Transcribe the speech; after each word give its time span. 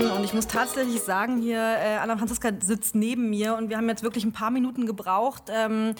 Beauty-Experten. 0.00 0.10
Und 0.10 0.24
ich 0.24 0.34
muss 0.34 0.46
tatsächlich 0.46 1.02
sagen, 1.02 1.40
hier, 1.40 1.58
äh, 1.58 1.96
Anna 1.96 2.16
Franziska 2.16 2.50
sitzt 2.60 2.94
neben 2.94 3.30
mir 3.30 3.56
und 3.56 3.68
wir 3.68 3.76
haben 3.76 3.88
jetzt 3.88 4.02
wirklich 4.02 4.24
ein 4.24 4.32
paar 4.32 4.50
Minuten 4.50 4.86
gebraucht. 4.86 5.44
Ähm, 5.50 5.94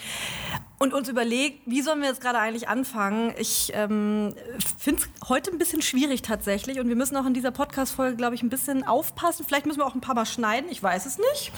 und 0.79 0.95
uns 0.95 1.11
überlegt, 1.11 1.61
wie 1.67 1.83
sollen 1.83 2.01
wir 2.01 2.09
jetzt 2.09 2.23
gerade 2.23 2.39
eigentlich 2.39 2.69
anfangen. 2.69 3.35
Ich 3.39 3.71
ähm, 3.75 4.35
finde 4.79 5.03
es 5.03 5.29
heute 5.29 5.51
ein 5.51 5.59
bisschen 5.59 5.83
schwierig 5.83 6.23
tatsächlich 6.23 6.81
und 6.81 6.89
wir 6.89 6.97
müssen 6.97 7.17
auch 7.19 7.27
in 7.27 7.35
dieser 7.35 7.51
Podcast-Folge, 7.51 8.17
glaube 8.17 8.35
ich, 8.35 8.43
ein 8.43 8.49
bisschen 8.49 8.87
aufpassen. 8.87 9.45
Vielleicht 9.47 9.67
müssen 9.67 9.79
wir 9.79 9.87
auch 9.87 9.95
ein 9.95 10.01
paar 10.01 10.15
Mal 10.15 10.25
schneiden, 10.25 10.71
ich 10.71 10.83
weiß 10.83 11.05
es 11.05 11.19
nicht. 11.19 11.53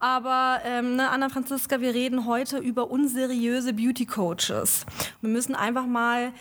Aber 0.00 0.60
ähm, 0.64 0.94
ne, 0.94 1.10
Anna 1.10 1.28
Franziska, 1.28 1.80
wir 1.80 1.92
reden 1.92 2.26
heute 2.26 2.58
über 2.58 2.90
unseriöse 2.90 3.72
Beauty-Coaches. 3.72 4.86
Wir 5.20 5.30
müssen 5.30 5.56
einfach 5.56 5.86
mal 5.86 6.32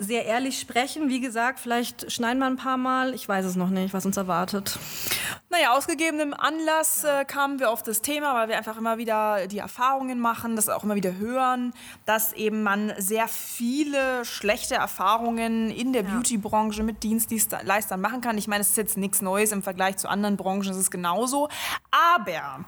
sehr 0.00 0.24
ehrlich 0.24 0.58
sprechen. 0.58 1.08
Wie 1.08 1.20
gesagt, 1.20 1.60
vielleicht 1.60 2.10
schneiden 2.10 2.40
wir 2.40 2.46
ein 2.46 2.56
paar 2.56 2.76
Mal. 2.76 3.14
Ich 3.14 3.28
weiß 3.28 3.44
es 3.44 3.54
noch 3.54 3.70
nicht, 3.70 3.94
was 3.94 4.04
uns 4.04 4.16
erwartet. 4.16 4.78
Naja, 5.48 5.72
aus 5.76 5.86
gegebenem 5.86 6.34
Anlass 6.34 7.04
äh, 7.04 7.24
kamen 7.24 7.60
wir 7.60 7.70
auf 7.70 7.84
das 7.84 8.02
Thema, 8.02 8.34
weil 8.34 8.48
wir 8.48 8.56
einfach 8.56 8.76
immer 8.76 8.98
wieder 8.98 9.46
die 9.46 9.58
Erfahrungen 9.58 10.18
machen, 10.18 10.56
das 10.56 10.68
auch 10.68 10.82
immer 10.82 10.96
wieder 10.96 11.16
hören, 11.16 11.72
dass 12.06 12.32
eben 12.32 12.64
man 12.64 12.92
sehr 12.98 13.28
viele 13.28 14.24
schlechte 14.24 14.74
Erfahrungen 14.74 15.70
in 15.70 15.92
der 15.92 16.02
ja. 16.02 16.10
Beauty-Branche 16.10 16.82
mit 16.82 17.04
Dienstleistern 17.04 18.00
machen 18.00 18.20
kann. 18.20 18.36
Ich 18.36 18.48
meine, 18.48 18.62
es 18.62 18.70
ist 18.70 18.76
jetzt 18.76 18.96
nichts 18.96 19.22
Neues 19.22 19.52
im 19.52 19.62
Vergleich 19.62 19.96
zu 19.98 20.08
anderen 20.08 20.36
Branchen, 20.36 20.68
es 20.68 20.76
ist 20.76 20.90
genauso. 20.90 21.48
Aber 21.92 22.64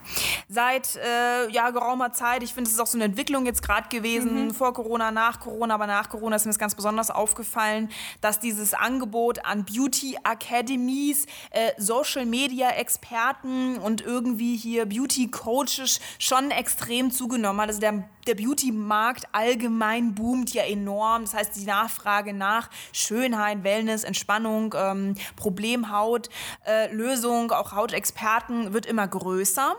seit 0.48 0.96
äh, 0.96 1.50
ja, 1.50 1.70
geraumer 1.70 2.12
Zeit, 2.12 2.42
ich 2.42 2.54
finde, 2.54 2.68
es 2.68 2.74
ist 2.74 2.80
auch 2.80 2.86
so 2.86 2.98
eine 2.98 3.04
Entwicklung 3.04 3.46
jetzt 3.46 3.62
gerade 3.62 3.88
gewesen, 3.88 4.46
mhm. 4.46 4.54
vor 4.54 4.72
Corona, 4.74 5.10
nach 5.10 5.40
Corona, 5.40 5.74
aber 5.74 5.86
nach 5.86 6.08
Corona 6.08 6.36
ist 6.36 6.44
mir 6.44 6.50
das 6.50 6.58
ganz 6.58 6.74
besonders 6.74 7.10
aufgefallen, 7.10 7.90
dass 8.20 8.40
dieses 8.40 8.74
Angebot 8.74 9.44
an 9.44 9.64
Beauty 9.64 10.16
Academies, 10.22 11.26
äh, 11.50 11.72
Social 11.78 12.26
Media 12.26 12.70
Experten 12.70 13.78
und 13.78 14.00
irgendwie 14.00 14.56
hier 14.56 14.86
Beauty 14.86 15.28
Coaches 15.30 16.00
schon 16.18 16.50
extrem 16.50 17.10
zugenommen 17.10 17.60
hat. 17.60 17.68
Also 17.68 17.80
der, 17.80 18.04
der 18.26 18.34
Beauty-Markt 18.34 19.24
allgemein 19.32 20.14
boomt 20.14 20.52
ja 20.52 20.64
enorm. 20.64 21.22
Das 21.22 21.34
heißt, 21.34 21.56
die 21.56 21.64
Nachfrage 21.64 22.32
nach 22.32 22.70
Schönheit, 22.92 23.64
Wellness, 23.64 24.04
Entspannung, 24.04 24.74
ähm, 24.76 25.14
Problemhaut, 25.36 26.28
äh, 26.66 26.92
Lösung, 26.92 27.52
auch 27.52 27.72
Hautexperten 27.72 28.72
wird 28.72 28.86
immer 28.86 29.06
größer. 29.06 29.76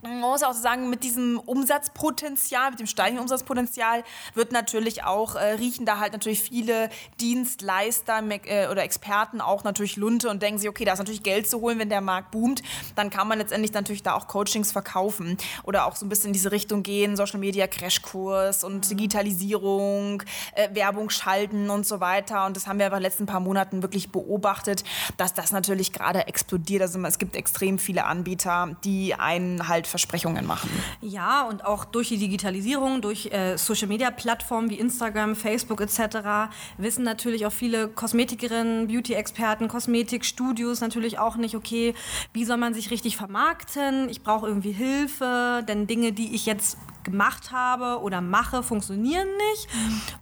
Man 0.00 0.20
muss 0.20 0.44
auch 0.44 0.54
sagen, 0.54 0.90
mit 0.90 1.02
diesem 1.02 1.40
Umsatzpotenzial, 1.40 2.70
mit 2.70 2.78
dem 2.78 2.86
steigenden 2.86 3.22
Umsatzpotenzial 3.22 4.04
wird 4.34 4.52
natürlich 4.52 5.02
auch, 5.02 5.34
äh, 5.34 5.54
riechen 5.54 5.86
da 5.86 5.98
halt 5.98 6.12
natürlich 6.12 6.40
viele 6.40 6.88
Dienstleister 7.20 8.22
äh, 8.44 8.68
oder 8.68 8.84
Experten 8.84 9.40
auch 9.40 9.64
natürlich 9.64 9.96
Lunte 9.96 10.30
und 10.30 10.40
denken 10.40 10.60
sich, 10.60 10.68
okay, 10.68 10.84
da 10.84 10.92
ist 10.92 11.00
natürlich 11.00 11.24
Geld 11.24 11.50
zu 11.50 11.60
holen, 11.60 11.80
wenn 11.80 11.88
der 11.88 12.00
Markt 12.00 12.30
boomt, 12.30 12.62
dann 12.94 13.10
kann 13.10 13.26
man 13.26 13.38
letztendlich 13.38 13.72
natürlich 13.72 14.04
da 14.04 14.14
auch 14.14 14.28
Coachings 14.28 14.70
verkaufen 14.70 15.36
oder 15.64 15.86
auch 15.86 15.96
so 15.96 16.06
ein 16.06 16.08
bisschen 16.08 16.28
in 16.28 16.32
diese 16.32 16.52
Richtung 16.52 16.84
gehen, 16.84 17.16
Social 17.16 17.40
Media 17.40 17.66
Crashkurs 17.66 18.62
und 18.62 18.84
mhm. 18.84 18.96
Digitalisierung, 18.96 20.22
äh, 20.54 20.72
Werbung 20.74 21.10
schalten 21.10 21.70
und 21.70 21.86
so 21.86 21.98
weiter. 21.98 22.46
Und 22.46 22.56
das 22.56 22.68
haben 22.68 22.78
wir 22.78 22.86
aber 22.86 22.98
in 22.98 23.02
den 23.02 23.10
letzten 23.10 23.26
paar 23.26 23.40
Monaten 23.40 23.82
wirklich 23.82 24.12
beobachtet, 24.12 24.84
dass 25.16 25.34
das 25.34 25.50
natürlich 25.50 25.92
gerade 25.92 26.28
explodiert. 26.28 26.82
Also 26.82 27.02
es 27.02 27.18
gibt 27.18 27.34
extrem 27.34 27.80
viele 27.80 28.04
Anbieter, 28.04 28.76
die 28.84 29.14
einen 29.14 29.66
halt 29.66 29.87
Versprechungen 29.88 30.46
machen. 30.46 30.70
Ja, 31.00 31.42
und 31.42 31.64
auch 31.64 31.84
durch 31.84 32.08
die 32.08 32.18
Digitalisierung, 32.18 33.00
durch 33.00 33.26
äh, 33.32 33.56
Social-Media-Plattformen 33.56 34.70
wie 34.70 34.78
Instagram, 34.78 35.34
Facebook 35.34 35.80
etc. 35.80 36.50
wissen 36.76 37.04
natürlich 37.04 37.46
auch 37.46 37.52
viele 37.52 37.88
Kosmetikerinnen, 37.88 38.88
Beauty-Experten, 38.88 39.68
Kosmetikstudios 39.68 40.80
natürlich 40.80 41.18
auch 41.18 41.36
nicht, 41.36 41.54
okay, 41.54 41.94
wie 42.32 42.44
soll 42.44 42.56
man 42.56 42.74
sich 42.74 42.90
richtig 42.90 43.16
vermarkten? 43.16 44.08
Ich 44.08 44.22
brauche 44.22 44.46
irgendwie 44.46 44.72
Hilfe, 44.72 45.64
denn 45.66 45.86
Dinge, 45.86 46.12
die 46.12 46.34
ich 46.34 46.46
jetzt 46.46 46.76
gemacht 47.08 47.52
habe 47.52 48.00
oder 48.02 48.20
mache, 48.20 48.62
funktionieren 48.62 49.28
nicht. 49.50 49.68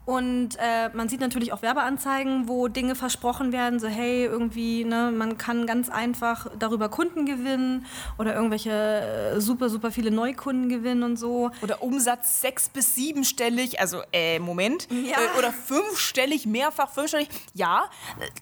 Und 0.04 0.56
äh, 0.58 0.88
man 0.92 1.08
sieht 1.08 1.20
natürlich 1.20 1.52
auch 1.52 1.62
Werbeanzeigen, 1.62 2.48
wo 2.48 2.68
Dinge 2.68 2.94
versprochen 2.94 3.52
werden, 3.52 3.80
so 3.80 3.88
hey, 3.88 4.24
irgendwie, 4.24 4.84
ne, 4.84 5.10
man 5.10 5.36
kann 5.36 5.66
ganz 5.66 5.88
einfach 5.88 6.46
darüber 6.58 6.88
Kunden 6.88 7.26
gewinnen 7.26 7.86
oder 8.18 8.34
irgendwelche 8.34 8.70
äh, 8.70 9.40
super, 9.40 9.68
super 9.68 9.90
viele 9.90 10.10
Neukunden 10.10 10.68
gewinnen 10.68 11.02
und 11.02 11.16
so. 11.16 11.50
Oder 11.62 11.82
Umsatz 11.82 12.40
sechs- 12.40 12.68
bis 12.68 12.94
siebenstellig, 12.94 13.80
also 13.80 14.02
äh, 14.12 14.38
Moment, 14.38 14.88
ja. 14.90 15.16
äh, 15.16 15.38
oder 15.38 15.52
fünfstellig, 15.52 16.46
mehrfach 16.46 16.90
fünfstellig. 16.90 17.28
Ja, 17.54 17.84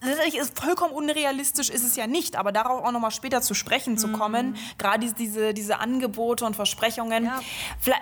letztendlich 0.03 0.37
ist 0.37 0.59
vollkommen 0.59 0.93
unrealistisch, 0.93 1.69
ist 1.69 1.83
es 1.83 1.95
ja 1.95 2.07
nicht, 2.07 2.35
aber 2.35 2.51
darauf 2.51 2.83
auch 2.83 2.91
nochmal 2.91 3.11
später 3.11 3.41
zu 3.41 3.53
sprechen 3.53 3.97
zu 3.97 4.07
mhm. 4.07 4.13
kommen, 4.13 4.57
gerade 4.77 5.11
diese, 5.13 5.53
diese 5.53 5.79
Angebote 5.79 6.45
und 6.45 6.55
Versprechungen. 6.55 7.25
Ja. 7.25 7.39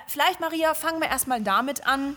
Vielleicht 0.07 0.32
vielleicht, 0.33 0.39
Maria, 0.39 0.73
fangen 0.73 1.01
wir 1.01 1.09
erstmal 1.09 1.41
damit 1.41 1.85
an, 1.85 2.15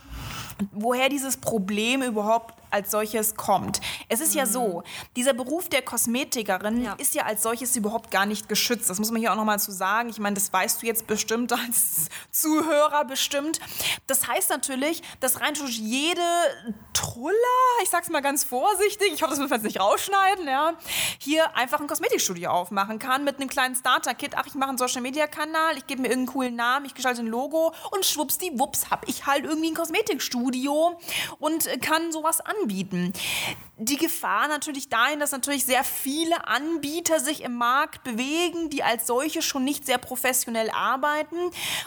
woher 0.72 1.09
dieses 1.09 1.37
Problem 1.37 2.03
überhaupt 2.03 2.54
als 2.71 2.91
solches 2.91 3.34
kommt. 3.37 3.81
Es 4.09 4.21
ist 4.21 4.32
mhm. 4.32 4.38
ja 4.38 4.47
so, 4.47 4.82
dieser 5.16 5.32
Beruf 5.32 5.69
der 5.69 5.82
Kosmetikerin 5.82 6.82
ja. 6.82 6.94
ist 6.94 7.15
ja 7.15 7.25
als 7.25 7.43
solches 7.43 7.77
überhaupt 7.77 8.10
gar 8.10 8.27
nicht 8.27 8.49
geschützt. 8.49 8.91
Das 8.91 8.99
muss 8.99 9.10
man 9.10 9.21
hier 9.21 9.32
auch 9.32 9.37
nochmal 9.37 9.59
zu 9.59 9.72
sagen. 9.72 10.09
Ich 10.09 10.19
meine, 10.19 10.34
das 10.34 10.53
weißt 10.53 10.82
du 10.82 10.87
jetzt 10.87 11.06
bestimmt 11.06 11.53
als 11.66 12.06
Zuhörer 12.31 13.05
bestimmt. 13.05 13.60
Das 14.06 14.28
heißt 14.28 14.50
natürlich, 14.50 15.03
dass 15.21 15.41
rein 15.41 15.55
durch 15.55 15.78
jede 15.78 16.21
Truller, 16.93 17.32
ich 17.82 17.91
sag's 17.91 18.09
mal 18.09 18.22
ganz 18.22 18.44
vorsichtig, 18.44 19.12
ich 19.12 19.22
hoffe, 19.22 19.31
das 19.31 19.38
müssen 19.38 19.50
wir 19.50 19.56
jetzt 19.56 19.65
nicht 19.65 19.81
rausschneiden, 19.81 20.47
ja, 20.47 20.75
hier 21.19 21.56
einfach 21.56 21.81
ein 21.81 21.87
Kosmetikstudio 21.87 22.50
aufmachen 22.50 22.99
kann 22.99 23.25
mit 23.25 23.37
einem 23.37 23.49
kleinen 23.49 23.75
Starter-Kit. 23.75 24.34
Ach, 24.37 24.47
ich 24.47 24.55
mache 24.55 24.71
einen 24.71 24.78
Social-Media-Kanal, 24.78 25.76
ich 25.78 25.87
gebe 25.87 26.03
mir 26.03 26.09
irgendeinen 26.09 26.34
coolen 26.34 26.56
Namen, 26.56 26.87
ich 26.87 26.94
gestalte 26.94 27.22
ein 27.22 27.26
Logo 27.26 27.72
und 27.91 28.05
schwuppsdiwupps 28.05 28.91
hab 28.91 29.09
ich 29.09 29.26
halt 29.26 29.44
irgendwie 29.44 29.71
ein 29.71 29.75
Kosmetikstudio 29.75 30.99
und 31.38 31.69
kann 31.81 32.12
sowas 32.12 32.41
anbieten 32.41 32.66
anbieten. 32.66 33.12
Die 33.78 33.97
Gefahr 33.97 34.49
natürlich 34.49 34.88
dahin, 34.88 35.21
dass 35.21 35.32
natürlich 35.32 35.66
sehr 35.66 35.84
viele 35.84 36.49
Anbieter 36.49 37.21
sich 37.21 37.43
im 37.43 37.54
Markt 37.56 38.03
bewegen, 38.04 38.71
die 38.71 38.82
als 38.82 39.06
solche 39.06 39.43
schon 39.43 39.65
nicht 39.65 39.84
sehr 39.84 39.99
professionell 39.99 40.71
arbeiten. 40.71 41.37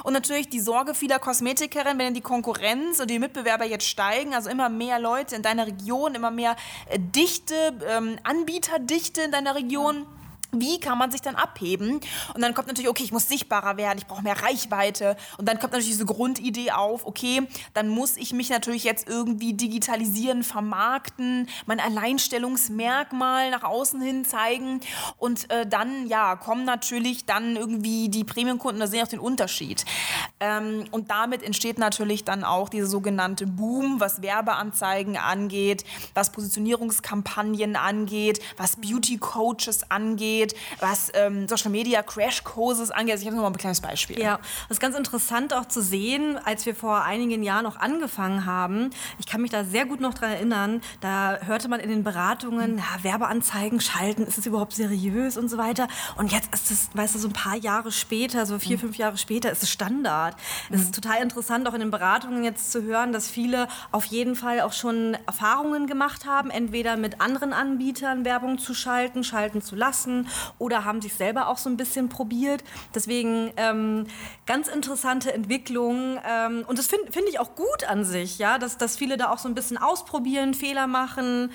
Und 0.04 0.14
natürlich 0.14 0.50
die 0.50 0.60
Sorge 0.60 0.94
vieler 0.94 1.20
Kosmetikerinnen, 1.20 1.98
wenn 1.98 2.14
die 2.14 2.22
Konkurrenz 2.22 3.00
und 3.00 3.10
die 3.10 3.18
Mitbewerber 3.18 3.66
jetzt 3.66 3.88
steigen, 3.88 4.36
also 4.36 4.50
immer 4.50 4.70
mehr 4.70 5.00
Leute 5.00 5.36
in 5.36 5.42
deiner 5.42 5.66
Region, 5.66 6.14
immer 6.14 6.32
mehr 6.32 6.56
äh, 6.90 7.00
Dichte, 7.00 7.56
ähm, 7.88 8.20
Anbieterdichte 8.24 9.22
in 9.24 9.32
deiner 9.32 9.56
Region. 9.56 10.06
Wie 10.52 10.80
kann 10.80 10.98
man 10.98 11.12
sich 11.12 11.22
dann 11.22 11.36
abheben? 11.36 12.00
Und 12.34 12.42
dann 12.42 12.56
kommt 12.56 12.68
natürlich, 12.68 12.90
okay, 12.90 13.04
ich 13.04 13.12
muss 13.12 13.28
sichtbarer 13.28 13.78
werden, 13.78 14.00
ich 14.00 14.08
brauche 14.08 14.24
mehr 14.24 14.42
Reichweite. 14.42 15.16
Und 15.38 15.48
dann 15.48 15.60
kommt 15.60 15.74
natürlich 15.74 15.92
diese 15.92 16.06
Grundidee 16.06 16.72
auf, 16.72 17.06
okay, 17.06 17.48
dann 17.76 17.88
muss 17.88 18.18
ich 18.18 18.34
mich 18.34 18.50
natürlich 18.50 18.84
jetzt 18.84 19.08
irgendwie 19.08 19.54
digitalisieren, 19.54 20.44
vermarkten, 20.44 21.48
mein 21.68 21.80
Alleinstellungsmerkmal 21.80 23.52
nach 23.52 23.64
außen 23.64 24.02
hin 24.02 24.26
zeigen. 24.26 24.82
Und 25.18 25.52
äh, 25.52 25.68
dann, 25.68 26.08
ja, 26.08 26.36
kommen 26.36 26.66
natürlich 26.66 27.26
dann 27.26 27.56
irgendwie 27.56 28.10
die 28.10 28.24
Premium-Kunden, 28.24 28.80
da 28.80 28.88
sehen 28.88 29.04
auch 29.04 29.08
den 29.08 29.20
Unterschied. 29.20 29.86
Ähm, 30.40 30.86
und 30.90 31.12
damit 31.12 31.44
entsteht 31.44 31.78
natürlich 31.78 32.26
dann 32.26 32.44
auch 32.44 32.70
dieser 32.70 32.88
sogenannte 32.88 33.46
Boom, 33.46 34.00
was 34.00 34.24
Werbeanzeigen 34.24 35.16
angeht, 35.16 35.84
was 36.16 36.32
Positionierungskampagnen 36.32 37.76
angeht, 37.76 38.42
was 38.58 38.78
Beauty-Coaches 38.78 39.92
angeht 39.92 40.39
angeht, 40.40 40.56
was 40.80 41.12
ähm, 41.14 41.48
Social 41.48 41.72
Media 41.72 42.02
Crash 42.02 42.44
Courses 42.44 42.92
angeht. 42.92 43.14
Also 43.14 43.24
ich 43.24 43.28
habe 43.28 43.36
noch 43.36 43.44
mal 43.44 43.50
ein 43.50 43.58
kleines 43.58 43.82
Beispiel. 43.82 44.20
Ja, 44.20 44.38
das 44.68 44.78
ist 44.78 44.80
ganz 44.80 44.96
interessant 44.96 45.54
auch 45.54 45.66
zu 45.66 45.82
sehen, 45.82 46.40
als 46.46 46.66
wir 46.66 46.76
vor 46.76 47.04
einigen 47.04 47.44
Jahren 47.44 47.64
noch 47.64 47.78
angefangen 47.78 48.46
haben. 48.46 48.90
Ich 49.20 49.28
kann 49.28 49.42
mich 49.42 49.52
da 49.52 49.64
sehr 49.64 49.86
gut 49.86 50.00
noch 50.00 50.14
dran 50.14 50.32
erinnern. 50.32 50.82
Da 51.02 51.40
hörte 51.46 51.68
man 51.68 51.80
in 51.80 51.90
den 51.90 52.04
Beratungen, 52.04 52.78
ja, 52.78 53.04
Werbeanzeigen 53.04 53.82
schalten, 53.82 54.24
ist 54.24 54.38
es 54.38 54.46
überhaupt 54.46 54.74
seriös 54.74 55.38
und 55.38 55.50
so 55.50 55.58
weiter. 55.58 55.88
Und 56.18 56.32
jetzt 56.32 56.54
ist 56.54 56.72
es, 56.72 56.90
weißt 56.94 57.16
du, 57.16 57.20
so 57.20 57.28
ein 57.28 57.34
paar 57.34 57.56
Jahre 57.56 57.92
später, 57.92 58.46
so 58.46 58.60
vier, 58.60 58.80
fünf 58.80 58.98
Jahre 58.98 59.18
später, 59.18 59.52
ist 59.52 59.64
es 59.64 59.70
Standard. 59.70 60.36
Es 60.70 60.82
ist 60.82 60.96
total 60.96 61.22
interessant, 61.22 61.68
auch 61.68 61.74
in 61.74 61.80
den 61.80 61.92
Beratungen 61.92 62.44
jetzt 62.44 62.72
zu 62.72 62.84
hören, 62.84 63.12
dass 63.12 63.30
viele 63.30 63.68
auf 63.92 64.06
jeden 64.06 64.36
Fall 64.36 64.62
auch 64.62 64.74
schon 64.74 65.18
Erfahrungen 65.26 65.88
gemacht 65.88 66.26
haben, 66.26 66.50
entweder 66.50 66.98
mit 66.98 67.22
anderen 67.22 67.54
Anbietern 67.54 68.26
Werbung 68.26 68.60
zu 68.60 68.74
schalten, 68.74 69.24
schalten 69.24 69.62
zu 69.62 69.76
lassen 69.76 70.29
oder 70.58 70.86
haben 70.86 71.02
sich 71.02 71.14
selber 71.14 71.48
auch 71.48 71.58
so 71.58 71.70
ein 71.70 71.78
bisschen 71.78 72.10
probiert. 72.10 72.64
Deswegen 72.94 73.52
ähm, 73.58 74.08
ganz 74.46 74.68
interessante 74.68 75.34
Entwicklung 75.34 76.20
ähm, 76.28 76.64
und 76.68 76.80
das 76.80 76.88
finde 76.88 77.12
find 77.12 77.28
ich 77.30 77.40
auch 77.40 77.56
gut 77.56 77.84
an 77.88 78.04
sich, 78.04 78.40
ja, 78.40 78.58
dass, 78.58 78.78
dass 78.78 78.98
viele 78.98 79.18
da 79.18 79.32
auch 79.32 79.38
so 79.38 79.48
ein 79.48 79.56
bisschen 79.56 79.78
ausprobieren, 79.78 80.54
Fehler 80.54 80.88
machen. 80.88 81.52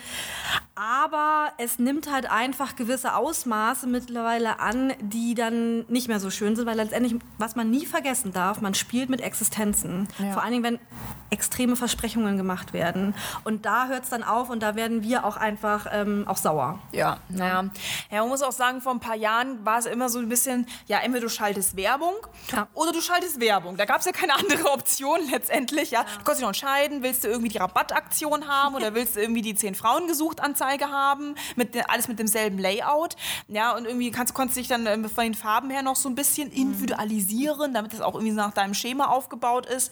Aber 0.75 1.53
es 1.57 1.79
nimmt 1.79 2.11
halt 2.11 2.29
einfach 2.29 2.75
gewisse 2.75 3.15
Ausmaße 3.15 3.87
mittlerweile 3.87 4.59
an, 4.59 4.93
die 4.99 5.33
dann 5.33 5.85
nicht 5.87 6.09
mehr 6.09 6.19
so 6.19 6.29
schön 6.29 6.57
sind, 6.57 6.65
weil 6.65 6.75
letztendlich, 6.75 7.15
was 7.37 7.55
man 7.55 7.71
nie 7.71 7.85
vergessen 7.85 8.33
darf, 8.33 8.59
man 8.59 8.73
spielt 8.73 9.09
mit 9.09 9.21
Existenzen. 9.21 10.09
Ja. 10.19 10.33
Vor 10.33 10.43
allen 10.43 10.51
Dingen, 10.51 10.63
wenn 10.63 10.79
extreme 11.29 11.75
Versprechungen 11.75 12.37
gemacht 12.37 12.73
werden. 12.73 13.15
Und 13.43 13.65
da 13.65 13.87
hört 13.87 14.03
es 14.03 14.09
dann 14.09 14.23
auf 14.23 14.49
und 14.49 14.61
da 14.61 14.75
werden 14.75 15.03
wir 15.03 15.25
auch 15.25 15.37
einfach 15.37 15.87
ähm, 15.91 16.25
auch 16.27 16.37
sauer. 16.37 16.79
Ja, 16.91 17.19
naja. 17.29 17.65
Ja, 18.11 18.21
man 18.21 18.29
muss 18.29 18.41
auch 18.41 18.51
sagen, 18.51 18.81
vor 18.81 18.93
ein 18.93 18.99
paar 18.99 19.15
Jahren 19.15 19.65
war 19.65 19.79
es 19.79 19.85
immer 19.85 20.09
so 20.09 20.19
ein 20.19 20.29
bisschen, 20.29 20.67
ja, 20.87 20.99
entweder 20.99 21.21
du 21.21 21.29
schaltest 21.29 21.75
Werbung 21.75 22.15
ja. 22.51 22.67
oder 22.73 22.91
du 22.91 23.01
schaltest 23.01 23.39
Werbung. 23.39 23.77
Da 23.77 23.85
gab 23.85 23.99
es 23.99 24.05
ja 24.05 24.11
keine 24.11 24.35
andere 24.39 24.71
Option 24.71 25.19
letztendlich. 25.31 25.91
Ja. 25.91 26.01
ja. 26.01 26.05
Du 26.05 26.23
konntest 26.23 26.39
dich 26.39 26.41
noch 26.41 26.49
entscheiden, 26.49 27.01
willst 27.01 27.23
du 27.23 27.27
irgendwie 27.27 27.49
die 27.49 27.57
Rabattaktion 27.57 28.47
haben 28.47 28.75
oder 28.75 28.93
willst 28.93 29.15
du 29.15 29.21
irgendwie 29.21 29.41
die 29.41 29.55
zehn 29.55 29.75
Frauen 29.75 30.07
gesucht 30.07 30.41
Anzeige 30.65 30.91
haben, 30.91 31.35
mit, 31.55 31.77
alles 31.89 32.07
mit 32.07 32.19
demselben 32.19 32.57
Layout. 32.57 33.15
Ja, 33.47 33.75
und 33.75 33.85
irgendwie 33.85 34.11
kannst, 34.11 34.33
konntest 34.33 34.57
dich 34.57 34.67
dann 34.67 34.85
äh, 34.85 35.09
von 35.09 35.23
den 35.23 35.33
Farben 35.33 35.69
her 35.69 35.81
noch 35.81 35.95
so 35.95 36.09
ein 36.09 36.15
bisschen 36.15 36.51
individualisieren, 36.51 37.73
damit 37.73 37.93
es 37.93 38.01
auch 38.01 38.15
irgendwie 38.15 38.33
nach 38.33 38.53
deinem 38.53 38.73
Schema 38.73 39.07
aufgebaut 39.07 39.65
ist. 39.65 39.91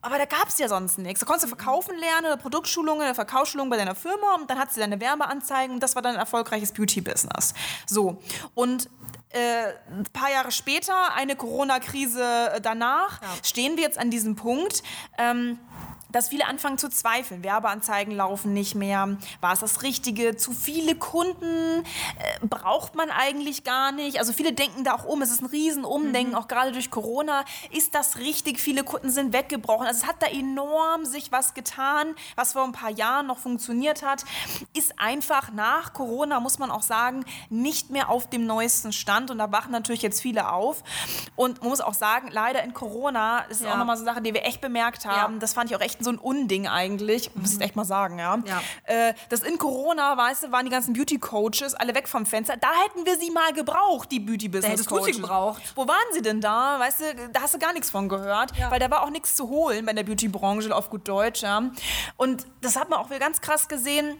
Aber 0.00 0.18
da 0.18 0.26
gab 0.26 0.48
es 0.48 0.58
ja 0.58 0.68
sonst 0.68 0.98
nichts. 0.98 1.20
Da 1.20 1.26
konntest 1.26 1.44
du 1.44 1.48
verkaufen 1.48 1.96
lernen, 1.98 2.26
oder 2.26 2.36
Produktschulungen, 2.36 3.02
oder 3.02 3.14
Verkaufsschulungen 3.14 3.70
bei 3.70 3.78
deiner 3.78 3.94
Firma 3.94 4.34
und 4.34 4.50
dann 4.50 4.58
hattest 4.58 4.76
du 4.76 4.80
deine 4.80 5.00
Werbeanzeigen 5.00 5.74
und 5.74 5.82
das 5.82 5.94
war 5.94 6.02
dann 6.02 6.14
ein 6.14 6.20
erfolgreiches 6.20 6.72
Beauty-Business. 6.72 7.54
So. 7.86 8.20
Und 8.54 8.90
äh, 9.30 9.72
ein 9.90 10.04
paar 10.12 10.30
Jahre 10.30 10.52
später, 10.52 11.14
eine 11.14 11.36
Corona-Krise 11.36 12.60
danach, 12.62 13.22
ja. 13.22 13.28
stehen 13.42 13.76
wir 13.76 13.84
jetzt 13.84 13.98
an 13.98 14.10
diesem 14.10 14.36
Punkt. 14.36 14.82
Ähm, 15.16 15.58
dass 16.14 16.28
viele 16.28 16.46
anfangen 16.46 16.78
zu 16.78 16.88
zweifeln. 16.88 17.42
Werbeanzeigen 17.42 18.14
laufen 18.14 18.52
nicht 18.52 18.76
mehr. 18.76 19.16
War 19.40 19.52
es 19.52 19.60
das 19.60 19.82
Richtige? 19.82 20.36
Zu 20.36 20.52
viele 20.52 20.94
Kunden 20.94 21.82
äh, 21.82 22.46
braucht 22.46 22.94
man 22.94 23.10
eigentlich 23.10 23.64
gar 23.64 23.90
nicht. 23.90 24.20
Also 24.20 24.32
viele 24.32 24.52
denken 24.52 24.84
da 24.84 24.94
auch 24.94 25.04
um. 25.04 25.22
Es 25.22 25.32
ist 25.32 25.42
ein 25.42 25.46
Riesenumdenken, 25.46 26.34
mhm. 26.34 26.38
auch 26.38 26.46
gerade 26.46 26.70
durch 26.70 26.92
Corona. 26.92 27.44
Ist 27.72 27.96
das 27.96 28.18
richtig? 28.18 28.60
Viele 28.60 28.84
Kunden 28.84 29.10
sind 29.10 29.32
weggebrochen. 29.32 29.88
Also 29.88 30.02
es 30.02 30.06
hat 30.06 30.22
da 30.22 30.28
enorm 30.28 31.04
sich 31.04 31.32
was 31.32 31.52
getan, 31.52 32.14
was 32.36 32.52
vor 32.52 32.62
ein 32.62 32.72
paar 32.72 32.90
Jahren 32.90 33.26
noch 33.26 33.38
funktioniert 33.38 34.02
hat. 34.04 34.24
Ist 34.72 35.00
einfach 35.00 35.50
nach 35.50 35.94
Corona, 35.94 36.38
muss 36.38 36.60
man 36.60 36.70
auch 36.70 36.82
sagen, 36.82 37.24
nicht 37.50 37.90
mehr 37.90 38.08
auf 38.08 38.30
dem 38.30 38.46
neuesten 38.46 38.92
Stand. 38.92 39.32
Und 39.32 39.38
da 39.38 39.50
wachen 39.50 39.72
natürlich 39.72 40.02
jetzt 40.02 40.22
viele 40.22 40.52
auf. 40.52 40.84
Und 41.34 41.60
man 41.60 41.70
muss 41.70 41.80
auch 41.80 41.94
sagen, 41.94 42.28
leider 42.30 42.62
in 42.62 42.72
Corona 42.72 43.40
ist 43.48 43.62
ja. 43.62 43.72
auch 43.72 43.78
nochmal 43.78 43.96
so 43.96 44.04
eine 44.04 44.12
Sache, 44.12 44.22
die 44.22 44.32
wir 44.32 44.44
echt 44.44 44.60
bemerkt 44.60 45.06
haben. 45.06 45.34
Ja. 45.34 45.40
Das 45.40 45.54
fand 45.54 45.70
ich 45.70 45.76
auch 45.76 45.80
echt 45.80 46.03
so 46.04 46.10
ein 46.10 46.18
Unding 46.18 46.68
eigentlich, 46.68 47.34
muss 47.34 47.54
ich 47.54 47.60
echt 47.60 47.76
mal 47.76 47.84
sagen, 47.84 48.18
ja. 48.18 48.38
ja. 48.46 48.62
Äh, 48.84 49.14
das 49.28 49.40
in 49.40 49.58
Corona, 49.58 50.16
weißt 50.16 50.44
du, 50.44 50.52
waren 50.52 50.64
die 50.64 50.70
ganzen 50.70 50.92
Beauty-Coaches 50.94 51.74
alle 51.74 51.94
weg 51.94 52.08
vom 52.08 52.26
Fenster. 52.26 52.56
Da 52.56 52.68
hätten 52.84 53.04
wir 53.06 53.18
sie 53.18 53.30
mal 53.30 53.52
gebraucht, 53.52 54.12
die 54.12 54.20
Beauty-Business-Coaches. 54.20 55.16
gebraucht. 55.16 55.62
Wo 55.74 55.88
waren 55.88 56.12
sie 56.12 56.22
denn 56.22 56.40
da? 56.40 56.78
Weißt 56.78 57.00
du, 57.00 57.04
da 57.32 57.40
hast 57.40 57.54
du 57.54 57.58
gar 57.58 57.72
nichts 57.72 57.90
von 57.90 58.08
gehört, 58.08 58.56
ja. 58.56 58.70
weil 58.70 58.78
da 58.78 58.90
war 58.90 59.02
auch 59.02 59.10
nichts 59.10 59.34
zu 59.34 59.48
holen 59.48 59.84
bei 59.86 59.92
der 59.92 60.04
Beauty-Branche 60.04 60.74
auf 60.74 60.90
gut 60.90 61.08
Deutsch, 61.08 61.42
ja. 61.42 61.70
Und 62.16 62.46
das 62.60 62.76
hat 62.76 62.90
man 62.90 62.98
auch 62.98 63.10
wieder 63.10 63.20
ganz 63.20 63.40
krass 63.40 63.68
gesehen 63.68 64.16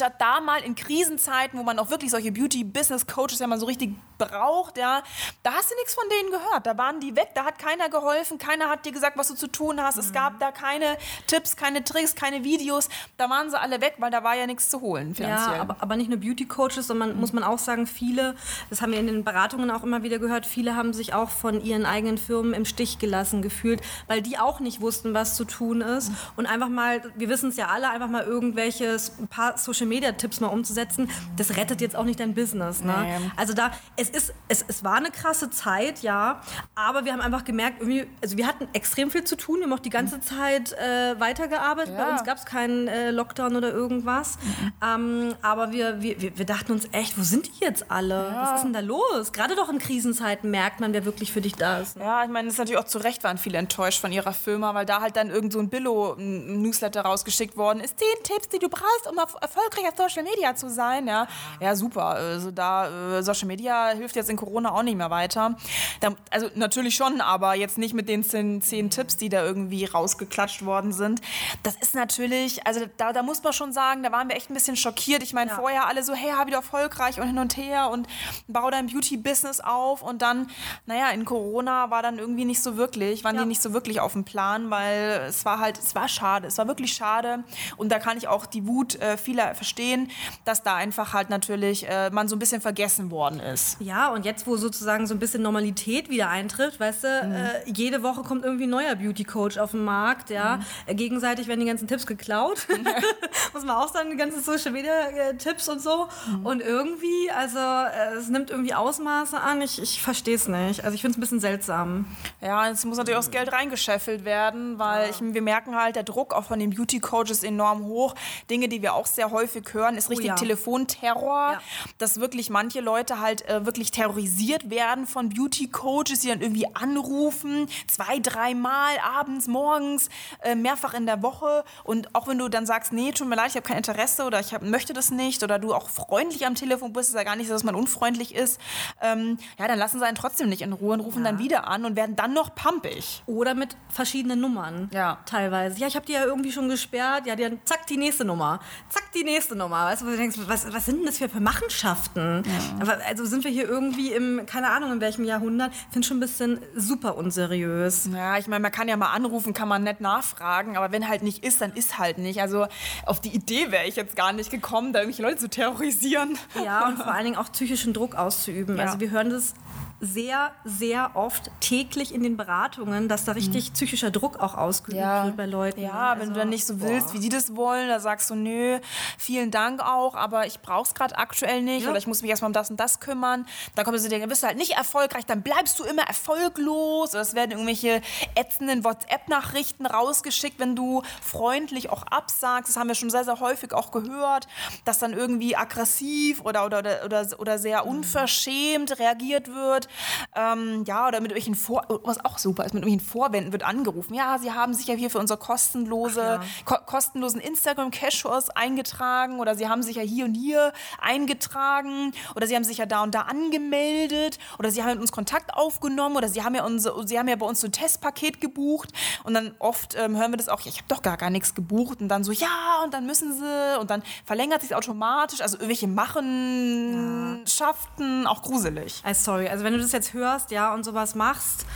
statt 0.00 0.14
da 0.18 0.40
mal 0.40 0.62
in 0.62 0.74
Krisenzeiten, 0.74 1.58
wo 1.58 1.62
man 1.62 1.78
auch 1.78 1.90
wirklich 1.90 2.10
solche 2.10 2.32
Beauty-Business-Coaches 2.32 3.38
ja 3.38 3.46
mal 3.46 3.58
so 3.58 3.66
richtig 3.66 3.94
braucht, 4.16 4.78
ja, 4.78 5.02
da 5.42 5.52
hast 5.52 5.70
du 5.70 5.74
nichts 5.76 5.94
von 5.94 6.04
denen 6.10 6.30
gehört. 6.30 6.66
Da 6.66 6.76
waren 6.78 7.00
die 7.00 7.16
weg, 7.16 7.30
da 7.34 7.44
hat 7.44 7.58
keiner 7.58 7.88
geholfen, 7.88 8.38
keiner 8.38 8.68
hat 8.68 8.84
dir 8.84 8.92
gesagt, 8.92 9.16
was 9.16 9.28
du 9.28 9.34
zu 9.34 9.46
tun 9.46 9.80
hast. 9.80 9.96
Mhm. 9.96 10.02
Es 10.02 10.12
gab 10.12 10.38
da 10.40 10.52
keine 10.52 10.96
Tipps, 11.26 11.56
keine 11.56 11.84
Tricks, 11.84 12.14
keine 12.14 12.44
Videos. 12.44 12.88
Da 13.16 13.28
waren 13.28 13.50
sie 13.50 13.58
alle 13.58 13.80
weg, 13.80 13.94
weil 13.98 14.10
da 14.10 14.22
war 14.22 14.36
ja 14.36 14.46
nichts 14.46 14.68
zu 14.68 14.80
holen 14.80 15.14
finanziell. 15.14 15.56
Ja, 15.56 15.62
aber, 15.62 15.76
aber 15.80 15.96
nicht 15.96 16.08
nur 16.08 16.18
Beauty-Coaches, 16.18 16.86
sondern 16.86 17.14
mhm. 17.14 17.20
muss 17.20 17.32
man 17.32 17.44
auch 17.44 17.58
sagen, 17.58 17.86
viele, 17.86 18.36
das 18.68 18.82
haben 18.82 18.92
wir 18.92 19.00
in 19.00 19.06
den 19.06 19.24
Beratungen 19.24 19.70
auch 19.70 19.82
immer 19.82 20.02
wieder 20.02 20.18
gehört, 20.18 20.46
viele 20.46 20.76
haben 20.76 20.92
sich 20.92 21.14
auch 21.14 21.30
von 21.30 21.62
ihren 21.62 21.86
eigenen 21.86 22.18
Firmen 22.18 22.54
im 22.54 22.64
Stich 22.64 22.98
gelassen 22.98 23.42
gefühlt, 23.42 23.80
weil 24.06 24.22
die 24.22 24.38
auch 24.38 24.60
nicht 24.60 24.80
wussten, 24.80 25.14
was 25.14 25.36
zu 25.36 25.44
tun 25.44 25.80
ist. 25.80 26.10
Mhm. 26.10 26.16
Und 26.36 26.46
einfach 26.46 26.68
mal, 26.68 27.02
wir 27.16 27.28
wissen 27.28 27.50
es 27.50 27.56
ja 27.56 27.68
alle, 27.68 27.90
einfach 27.90 28.08
mal 28.08 28.24
irgendwelches, 28.24 29.18
ein 29.18 29.28
paar 29.28 29.58
Social 29.58 29.86
Media 29.90 30.12
Tipps 30.12 30.40
mal 30.40 30.48
umzusetzen, 30.48 31.10
das 31.36 31.56
rettet 31.56 31.82
jetzt 31.82 31.96
auch 31.96 32.04
nicht 32.04 32.20
dein 32.20 32.34
Business. 32.34 32.82
Ne? 32.82 32.94
Nee. 32.98 33.30
Also 33.36 33.52
da, 33.52 33.72
es 33.96 34.08
ist, 34.08 34.32
es, 34.48 34.64
es 34.66 34.82
war 34.82 34.96
eine 34.96 35.10
krasse 35.10 35.50
Zeit, 35.50 36.00
ja, 36.00 36.40
aber 36.74 37.04
wir 37.04 37.12
haben 37.12 37.20
einfach 37.20 37.44
gemerkt, 37.44 37.82
also 38.22 38.36
wir 38.38 38.46
hatten 38.46 38.68
extrem 38.72 39.10
viel 39.10 39.24
zu 39.24 39.36
tun, 39.36 39.58
wir 39.58 39.64
haben 39.64 39.72
auch 39.72 39.78
die 39.80 39.90
ganze. 39.90 40.20
Zeit 40.20 40.72
äh, 40.72 41.18
weitergearbeitet, 41.18 41.94
ja. 41.96 42.04
bei 42.04 42.12
uns 42.12 42.24
gab 42.24 42.38
es 42.38 42.44
keinen 42.44 42.88
äh, 42.88 43.10
Lockdown 43.10 43.56
oder 43.56 43.72
irgendwas, 43.72 44.38
mhm. 44.42 44.72
ähm, 44.82 45.34
aber 45.42 45.72
wir, 45.72 46.00
wir, 46.02 46.38
wir 46.38 46.46
dachten 46.46 46.72
uns 46.72 46.88
echt, 46.92 47.18
wo 47.18 47.22
sind 47.22 47.46
die 47.46 47.64
jetzt 47.64 47.90
alle? 47.90 48.30
Ja. 48.30 48.42
Was 48.42 48.56
ist 48.56 48.64
denn 48.64 48.72
da 48.72 48.80
los? 48.80 49.32
Gerade 49.32 49.56
doch 49.56 49.68
in 49.68 49.78
Krisenzeiten 49.78 50.50
merkt 50.50 50.80
man, 50.80 50.92
wer 50.92 51.04
wirklich 51.04 51.32
für 51.32 51.40
dich 51.40 51.56
da 51.56 51.78
ist. 51.78 51.96
Ne? 51.96 52.04
Ja, 52.04 52.24
ich 52.24 52.30
meine, 52.30 52.48
es 52.48 52.54
ist 52.54 52.58
natürlich 52.58 52.78
auch 52.78 52.86
zu 52.86 52.98
Recht 52.98 53.24
waren 53.24 53.38
viele 53.38 53.58
enttäuscht 53.58 54.00
von 54.00 54.12
ihrer 54.12 54.32
Firma, 54.32 54.74
weil 54.74 54.86
da 54.86 55.00
halt 55.00 55.16
dann 55.16 55.30
irgend 55.30 55.52
so 55.52 55.58
ein 55.58 55.68
Billo-Newsletter 55.68 57.02
rausgeschickt 57.02 57.56
worden 57.56 57.80
ist. 57.80 57.98
Zehn 57.98 58.22
Tipps, 58.22 58.48
die 58.48 58.58
du 58.58 58.68
brauchst, 58.68 59.06
um 59.10 59.16
erfolgreich 59.18 59.79
auf 59.86 59.96
Social 59.96 60.22
Media 60.24 60.54
zu 60.54 60.68
sein. 60.68 61.06
Ja, 61.06 61.26
ja 61.60 61.74
super. 61.74 62.06
Also 62.06 62.50
da 62.50 63.18
äh, 63.18 63.22
Social 63.22 63.46
Media 63.46 63.90
hilft 63.90 64.16
jetzt 64.16 64.30
in 64.30 64.36
Corona 64.36 64.72
auch 64.72 64.82
nicht 64.82 64.96
mehr 64.96 65.10
weiter. 65.10 65.56
Da, 66.00 66.14
also 66.30 66.48
natürlich 66.54 66.94
schon, 66.94 67.20
aber 67.20 67.54
jetzt 67.54 67.78
nicht 67.78 67.94
mit 67.94 68.08
den 68.08 68.24
zehn, 68.24 68.62
zehn, 68.62 68.90
Tipps, 68.90 69.16
die 69.16 69.28
da 69.28 69.44
irgendwie 69.44 69.84
rausgeklatscht 69.84 70.64
worden 70.64 70.92
sind. 70.92 71.20
Das 71.62 71.76
ist 71.76 71.94
natürlich, 71.94 72.66
also 72.66 72.86
da, 72.96 73.12
da 73.12 73.22
muss 73.22 73.42
man 73.42 73.52
schon 73.52 73.72
sagen, 73.72 74.02
da 74.02 74.12
waren 74.12 74.28
wir 74.28 74.36
echt 74.36 74.50
ein 74.50 74.54
bisschen 74.54 74.76
schockiert. 74.76 75.22
Ich 75.22 75.32
meine, 75.32 75.50
ja. 75.50 75.56
vorher 75.56 75.86
alle 75.86 76.02
so, 76.02 76.14
hey, 76.14 76.30
wieder 76.46 76.58
erfolgreich 76.58 77.20
und 77.20 77.26
hin 77.26 77.38
und 77.38 77.56
her 77.56 77.90
und 77.90 78.06
bau 78.48 78.70
dein 78.70 78.86
Beauty-Business 78.86 79.60
auf 79.60 80.02
und 80.02 80.22
dann, 80.22 80.50
naja, 80.86 81.10
in 81.10 81.24
Corona 81.24 81.90
war 81.90 82.02
dann 82.02 82.18
irgendwie 82.18 82.44
nicht 82.44 82.62
so 82.62 82.76
wirklich, 82.76 83.24
waren 83.24 83.36
ja. 83.36 83.42
die 83.42 83.48
nicht 83.48 83.62
so 83.62 83.72
wirklich 83.72 84.00
auf 84.00 84.12
dem 84.12 84.24
Plan, 84.24 84.70
weil 84.70 85.24
es 85.28 85.44
war 85.44 85.58
halt, 85.58 85.78
es 85.78 85.94
war 85.94 86.08
schade, 86.08 86.48
es 86.48 86.58
war 86.58 86.66
wirklich 86.66 86.92
schade 86.92 87.44
und 87.76 87.90
da 87.90 87.98
kann 87.98 88.16
ich 88.16 88.28
auch 88.28 88.46
die 88.46 88.66
Wut 88.66 88.96
äh, 88.96 89.16
vieler 89.16 89.54
verstehen 89.54 89.69
verstehen, 89.70 90.10
dass 90.44 90.62
da 90.62 90.74
einfach 90.74 91.12
halt 91.12 91.30
natürlich 91.30 91.88
äh, 91.88 92.10
man 92.10 92.26
so 92.26 92.36
ein 92.36 92.38
bisschen 92.40 92.60
vergessen 92.60 93.10
worden 93.10 93.38
ist. 93.38 93.76
Ja, 93.80 94.12
und 94.12 94.24
jetzt, 94.24 94.46
wo 94.46 94.56
sozusagen 94.56 95.06
so 95.06 95.14
ein 95.14 95.20
bisschen 95.20 95.42
Normalität 95.42 96.10
wieder 96.10 96.28
eintritt, 96.28 96.80
weißt 96.80 97.04
du, 97.04 97.08
mhm. 97.24 97.34
äh, 97.34 97.48
jede 97.66 98.02
Woche 98.02 98.22
kommt 98.22 98.44
irgendwie 98.44 98.64
ein 98.64 98.70
neuer 98.70 98.96
Beauty-Coach 98.96 99.58
auf 99.58 99.70
den 99.70 99.84
Markt, 99.84 100.30
ja. 100.30 100.56
Mhm. 100.56 100.64
Äh, 100.86 100.94
gegenseitig 100.96 101.46
werden 101.46 101.60
die 101.60 101.66
ganzen 101.66 101.86
Tipps 101.86 102.06
geklaut. 102.06 102.66
Muss 103.52 103.64
man 103.64 103.76
auch 103.76 103.92
sagen, 103.92 104.10
die 104.10 104.16
ganzen 104.16 104.42
Social-Media-Tipps 104.42 105.68
und 105.68 105.80
so. 105.80 106.08
Mhm. 106.28 106.46
Und 106.46 106.60
irgendwie, 106.62 107.30
also 107.30 107.58
äh, 107.58 108.16
es 108.18 108.28
nimmt 108.28 108.50
irgendwie 108.50 108.74
Ausmaße 108.74 109.38
an. 109.40 109.62
Ich, 109.62 109.80
ich 109.80 110.02
verstehe 110.02 110.34
es 110.34 110.48
nicht. 110.48 110.84
Also 110.84 110.94
ich 110.94 111.00
finde 111.00 111.12
es 111.12 111.18
ein 111.18 111.20
bisschen 111.20 111.40
seltsam. 111.40 112.06
Ja, 112.40 112.68
es 112.68 112.84
muss 112.84 112.98
natürlich 112.98 113.16
auch 113.16 113.22
das 113.22 113.30
Geld 113.30 113.52
reingescheffelt 113.52 114.24
werden, 114.24 114.78
weil 114.78 115.04
ja. 115.04 115.10
ich, 115.10 115.20
wir 115.20 115.42
merken 115.42 115.76
halt, 115.76 115.94
der 115.94 116.02
Druck 116.02 116.34
auch 116.34 116.44
von 116.44 116.58
den 116.58 116.70
Beauty-Coaches 116.70 117.44
enorm 117.44 117.84
hoch. 117.84 118.14
Dinge, 118.50 118.68
die 118.68 118.82
wir 118.82 118.94
auch 118.94 119.06
sehr 119.06 119.30
häufig 119.30 119.49
hören, 119.72 119.96
ist 119.96 120.06
oh 120.06 120.10
richtig 120.10 120.26
oh, 120.26 120.28
ja. 120.28 120.34
Telefonterror, 120.36 121.52
ja. 121.52 121.60
dass 121.98 122.20
wirklich 122.20 122.50
manche 122.50 122.80
Leute 122.80 123.20
halt 123.20 123.48
äh, 123.48 123.64
wirklich 123.66 123.90
terrorisiert 123.90 124.70
werden 124.70 125.06
von 125.06 125.28
Beauty-Coaches, 125.28 126.20
die 126.20 126.28
dann 126.28 126.40
irgendwie 126.40 126.66
anrufen, 126.74 127.68
zwei, 127.86 128.18
dreimal 128.18 128.98
abends, 129.02 129.46
morgens, 129.46 130.08
äh, 130.42 130.54
mehrfach 130.54 130.94
in 130.94 131.06
der 131.06 131.22
Woche. 131.22 131.64
Und 131.84 132.14
auch 132.14 132.28
wenn 132.28 132.38
du 132.38 132.48
dann 132.48 132.66
sagst, 132.66 132.92
nee, 132.92 133.12
tut 133.12 133.28
mir 133.28 133.36
leid, 133.36 133.48
ich 133.48 133.56
habe 133.56 133.66
kein 133.66 133.76
Interesse 133.76 134.24
oder 134.24 134.40
ich 134.40 134.54
hab, 134.54 134.62
möchte 134.62 134.92
das 134.92 135.10
nicht 135.10 135.42
oder 135.42 135.58
du 135.58 135.74
auch 135.74 135.88
freundlich 135.88 136.46
am 136.46 136.54
Telefon 136.54 136.92
bist, 136.92 137.10
ist 137.10 137.14
ja 137.16 137.24
gar 137.24 137.36
nicht 137.36 137.48
so, 137.48 137.52
dass 137.52 137.64
man 137.64 137.74
unfreundlich 137.74 138.34
ist, 138.34 138.60
ähm, 139.00 139.38
ja, 139.58 139.68
dann 139.68 139.78
lassen 139.78 139.98
sie 139.98 140.06
einen 140.06 140.16
trotzdem 140.16 140.48
nicht 140.48 140.62
in 140.62 140.72
Ruhe 140.72 140.94
und 140.94 141.00
rufen 141.00 141.24
ja. 141.24 141.30
dann 141.30 141.38
wieder 141.38 141.68
an 141.68 141.84
und 141.84 141.96
werden 141.96 142.16
dann 142.16 142.32
noch 142.32 142.54
pumpig. 142.54 143.22
Oder 143.26 143.54
mit 143.54 143.76
verschiedenen 143.88 144.40
Nummern. 144.40 144.90
Ja. 144.92 145.18
Teilweise. 145.26 145.78
Ja, 145.78 145.86
ich 145.86 145.96
habe 145.96 146.06
die 146.06 146.12
ja 146.12 146.24
irgendwie 146.24 146.52
schon 146.52 146.68
gesperrt. 146.68 147.26
Ja, 147.26 147.36
dann 147.36 147.60
zack, 147.64 147.86
die 147.86 147.96
nächste 147.96 148.24
Nummer. 148.24 148.60
Zack, 148.88 149.12
die 149.12 149.24
nächste 149.24 149.39
nächste 149.40 149.56
Nummer, 149.56 149.86
weißt 149.86 150.02
du, 150.02 150.06
wo 150.06 150.10
du 150.10 150.18
denkst, 150.18 150.36
was, 150.46 150.70
was 150.70 150.84
sind 150.84 150.98
denn 150.98 151.06
das 151.06 151.16
für, 151.16 151.40
Machenschaften? 151.40 152.42
Ja. 152.44 152.82
Aber, 152.82 152.98
also 153.08 153.24
sind 153.24 153.42
wir 153.42 153.50
hier 153.50 153.66
irgendwie 153.66 154.12
im, 154.12 154.44
keine 154.44 154.68
Ahnung, 154.68 154.92
in 154.92 155.00
welchem 155.00 155.24
Jahrhundert, 155.24 155.72
finde 155.90 156.06
schon 156.06 156.18
ein 156.18 156.20
bisschen 156.20 156.58
super 156.76 157.16
unseriös. 157.16 158.10
Ja, 158.12 158.36
ich 158.36 158.48
meine, 158.48 158.60
man 158.60 158.70
kann 158.70 158.86
ja 158.86 158.98
mal 158.98 159.12
anrufen, 159.12 159.54
kann 159.54 159.66
man 159.66 159.82
nett 159.82 160.02
nachfragen, 160.02 160.76
aber 160.76 160.92
wenn 160.92 161.08
halt 161.08 161.22
nicht 161.22 161.42
ist, 161.42 161.62
dann 161.62 161.72
ist 161.72 161.98
halt 161.98 162.18
nicht. 162.18 162.42
Also 162.42 162.66
auf 163.06 163.22
die 163.22 163.30
Idee 163.30 163.70
wäre 163.70 163.86
ich 163.86 163.96
jetzt 163.96 164.14
gar 164.14 164.34
nicht 164.34 164.50
gekommen, 164.50 164.92
da 164.92 164.98
irgendwelche 164.98 165.22
Leute 165.22 165.38
zu 165.38 165.48
terrorisieren. 165.48 166.36
Ja, 166.62 166.86
und 166.86 166.96
vor 166.98 167.10
allen 167.10 167.24
Dingen 167.24 167.36
auch 167.36 167.50
psychischen 167.50 167.94
Druck 167.94 168.16
auszuüben. 168.16 168.76
Ja. 168.76 168.84
Also 168.84 169.00
wir 169.00 169.10
hören 169.10 169.30
das 169.30 169.54
sehr, 170.00 170.52
sehr 170.64 171.10
oft 171.14 171.50
täglich 171.60 172.14
in 172.14 172.22
den 172.22 172.36
Beratungen, 172.36 173.08
dass 173.08 173.24
da 173.24 173.32
richtig 173.32 173.68
mhm. 173.68 173.74
psychischer 173.74 174.10
Druck 174.10 174.40
auch 174.40 174.54
ausgeübt 174.54 174.98
ja. 174.98 175.26
wird 175.26 175.36
bei 175.36 175.46
Leuten. 175.46 175.80
Ja, 175.80 176.10
also, 176.10 176.22
wenn 176.22 176.32
du 176.32 176.38
dann 176.38 176.48
nicht 176.48 176.66
so 176.66 176.80
willst, 176.80 177.08
boah. 177.08 177.14
wie 177.14 177.18
die 177.20 177.28
das 177.28 177.54
wollen, 177.54 177.88
da 177.88 178.00
sagst 178.00 178.30
du, 178.30 178.34
nö, 178.34 178.78
vielen 179.18 179.50
Dank 179.50 179.80
auch, 179.80 180.14
aber 180.14 180.46
ich 180.46 180.60
brauch's 180.60 180.94
gerade 180.94 181.18
aktuell 181.18 181.60
nicht 181.62 181.84
ja. 181.84 181.90
oder 181.90 181.98
ich 181.98 182.06
muss 182.06 182.22
mich 182.22 182.30
erstmal 182.30 182.48
um 182.48 182.54
das 182.54 182.70
und 182.70 182.80
das 182.80 183.00
kümmern. 183.00 183.46
Dann 183.74 183.84
kommen 183.84 183.98
sie 183.98 184.08
dir, 184.08 184.26
bist 184.26 184.42
du 184.42 184.46
halt 184.46 184.56
nicht 184.56 184.72
erfolgreich, 184.72 185.26
dann 185.26 185.42
bleibst 185.42 185.78
du 185.78 185.84
immer 185.84 186.02
erfolglos. 186.02 187.10
Oder 187.10 187.20
es 187.20 187.34
werden 187.34 187.50
irgendwelche 187.52 188.00
ätzenden 188.34 188.84
WhatsApp-Nachrichten 188.84 189.84
rausgeschickt, 189.84 190.58
wenn 190.58 190.74
du 190.74 191.02
freundlich 191.20 191.90
auch 191.90 192.04
absagst. 192.04 192.70
Das 192.70 192.76
haben 192.76 192.88
wir 192.88 192.94
schon 192.94 193.10
sehr, 193.10 193.24
sehr 193.24 193.40
häufig 193.40 193.74
auch 193.74 193.90
gehört, 193.90 194.48
dass 194.84 194.98
dann 194.98 195.12
irgendwie 195.12 195.56
aggressiv 195.56 196.40
oder, 196.40 196.64
oder, 196.64 197.04
oder, 197.04 197.26
oder 197.38 197.58
sehr 197.58 197.84
mhm. 197.84 197.90
unverschämt 197.90 198.98
reagiert 198.98 199.48
wird. 199.48 199.88
Ähm, 200.34 200.84
ja, 200.86 201.08
oder 201.08 201.20
mit 201.20 201.32
irgendwelchen 201.32 201.54
Vor 201.54 201.84
was 202.04 202.24
auch 202.24 202.38
super 202.38 202.64
ist, 202.64 202.74
mit 202.74 202.84
irgendwelchen 202.84 203.12
Vorwänden 203.12 203.52
wird 203.52 203.62
angerufen. 203.62 204.14
Ja, 204.14 204.38
Sie 204.38 204.52
haben 204.52 204.74
sich 204.74 204.86
ja 204.86 204.94
hier 204.94 205.10
für 205.10 205.18
unsere 205.18 205.38
kostenlose, 205.38 206.20
ja. 206.20 206.40
ko 206.64 206.76
kostenlosen 206.86 207.40
Instagram 207.40 207.90
Cashers 207.90 208.50
eingetragen 208.50 209.40
oder 209.40 209.54
Sie 209.54 209.68
haben 209.68 209.82
sich 209.82 209.96
ja 209.96 210.02
hier 210.02 210.24
und 210.24 210.34
hier 210.34 210.72
eingetragen 211.00 212.12
oder 212.34 212.46
Sie 212.46 212.54
haben 212.54 212.64
sich 212.64 212.78
ja 212.78 212.86
da 212.86 213.02
und 213.02 213.14
da 213.14 213.22
angemeldet 213.22 214.38
oder 214.58 214.70
Sie 214.70 214.82
haben 214.82 214.90
mit 214.90 215.00
uns 215.00 215.12
Kontakt 215.12 215.54
aufgenommen 215.54 216.16
oder 216.16 216.28
Sie 216.28 216.42
haben 216.42 216.54
ja, 216.54 216.64
unsere, 216.64 217.06
Sie 217.06 217.18
haben 217.18 217.28
ja 217.28 217.36
bei 217.36 217.46
uns 217.46 217.60
so 217.60 217.68
ein 217.68 217.72
Testpaket 217.72 218.40
gebucht 218.40 218.90
und 219.24 219.34
dann 219.34 219.54
oft 219.58 219.96
ähm, 219.96 220.16
hören 220.16 220.32
wir 220.32 220.36
das 220.36 220.48
auch, 220.48 220.60
ja, 220.60 220.68
ich 220.68 220.78
habe 220.78 220.88
doch 220.88 221.02
gar, 221.02 221.16
gar 221.16 221.30
nichts 221.30 221.54
gebucht 221.54 222.00
und 222.00 222.08
dann 222.08 222.24
so, 222.24 222.32
ja, 222.32 222.80
und 222.84 222.94
dann 222.94 223.06
müssen 223.06 223.32
Sie 223.32 223.78
und 223.78 223.90
dann 223.90 224.02
verlängert 224.24 224.62
sich 224.62 224.74
automatisch, 224.74 225.40
also 225.40 225.56
irgendwelche 225.56 225.88
Machenschaften, 225.88 228.22
ja. 228.22 228.28
auch 228.28 228.42
gruselig. 228.42 229.02
Uh, 229.06 229.14
sorry, 229.14 229.48
also 229.48 229.64
wenn 229.64 229.72
du 229.72 229.79
das 229.80 229.92
jetzt 229.92 230.14
hörst, 230.14 230.50
ja, 230.50 230.72
und 230.74 230.84
sowas 230.84 231.14
machst, 231.14 231.66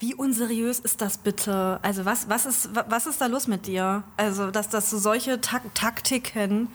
wie 0.00 0.14
unseriös 0.14 0.80
ist 0.80 1.02
das 1.02 1.18
bitte? 1.18 1.78
Also 1.82 2.06
was, 2.06 2.30
was, 2.30 2.46
ist, 2.46 2.70
was 2.88 3.06
ist 3.06 3.20
da 3.20 3.26
los 3.26 3.46
mit 3.46 3.66
dir? 3.66 4.02
Also, 4.16 4.50
dass, 4.50 4.70
dass 4.70 4.88
du 4.88 4.96
solche 4.96 5.42
Tak 5.42 5.74
Taktiken 5.74 6.68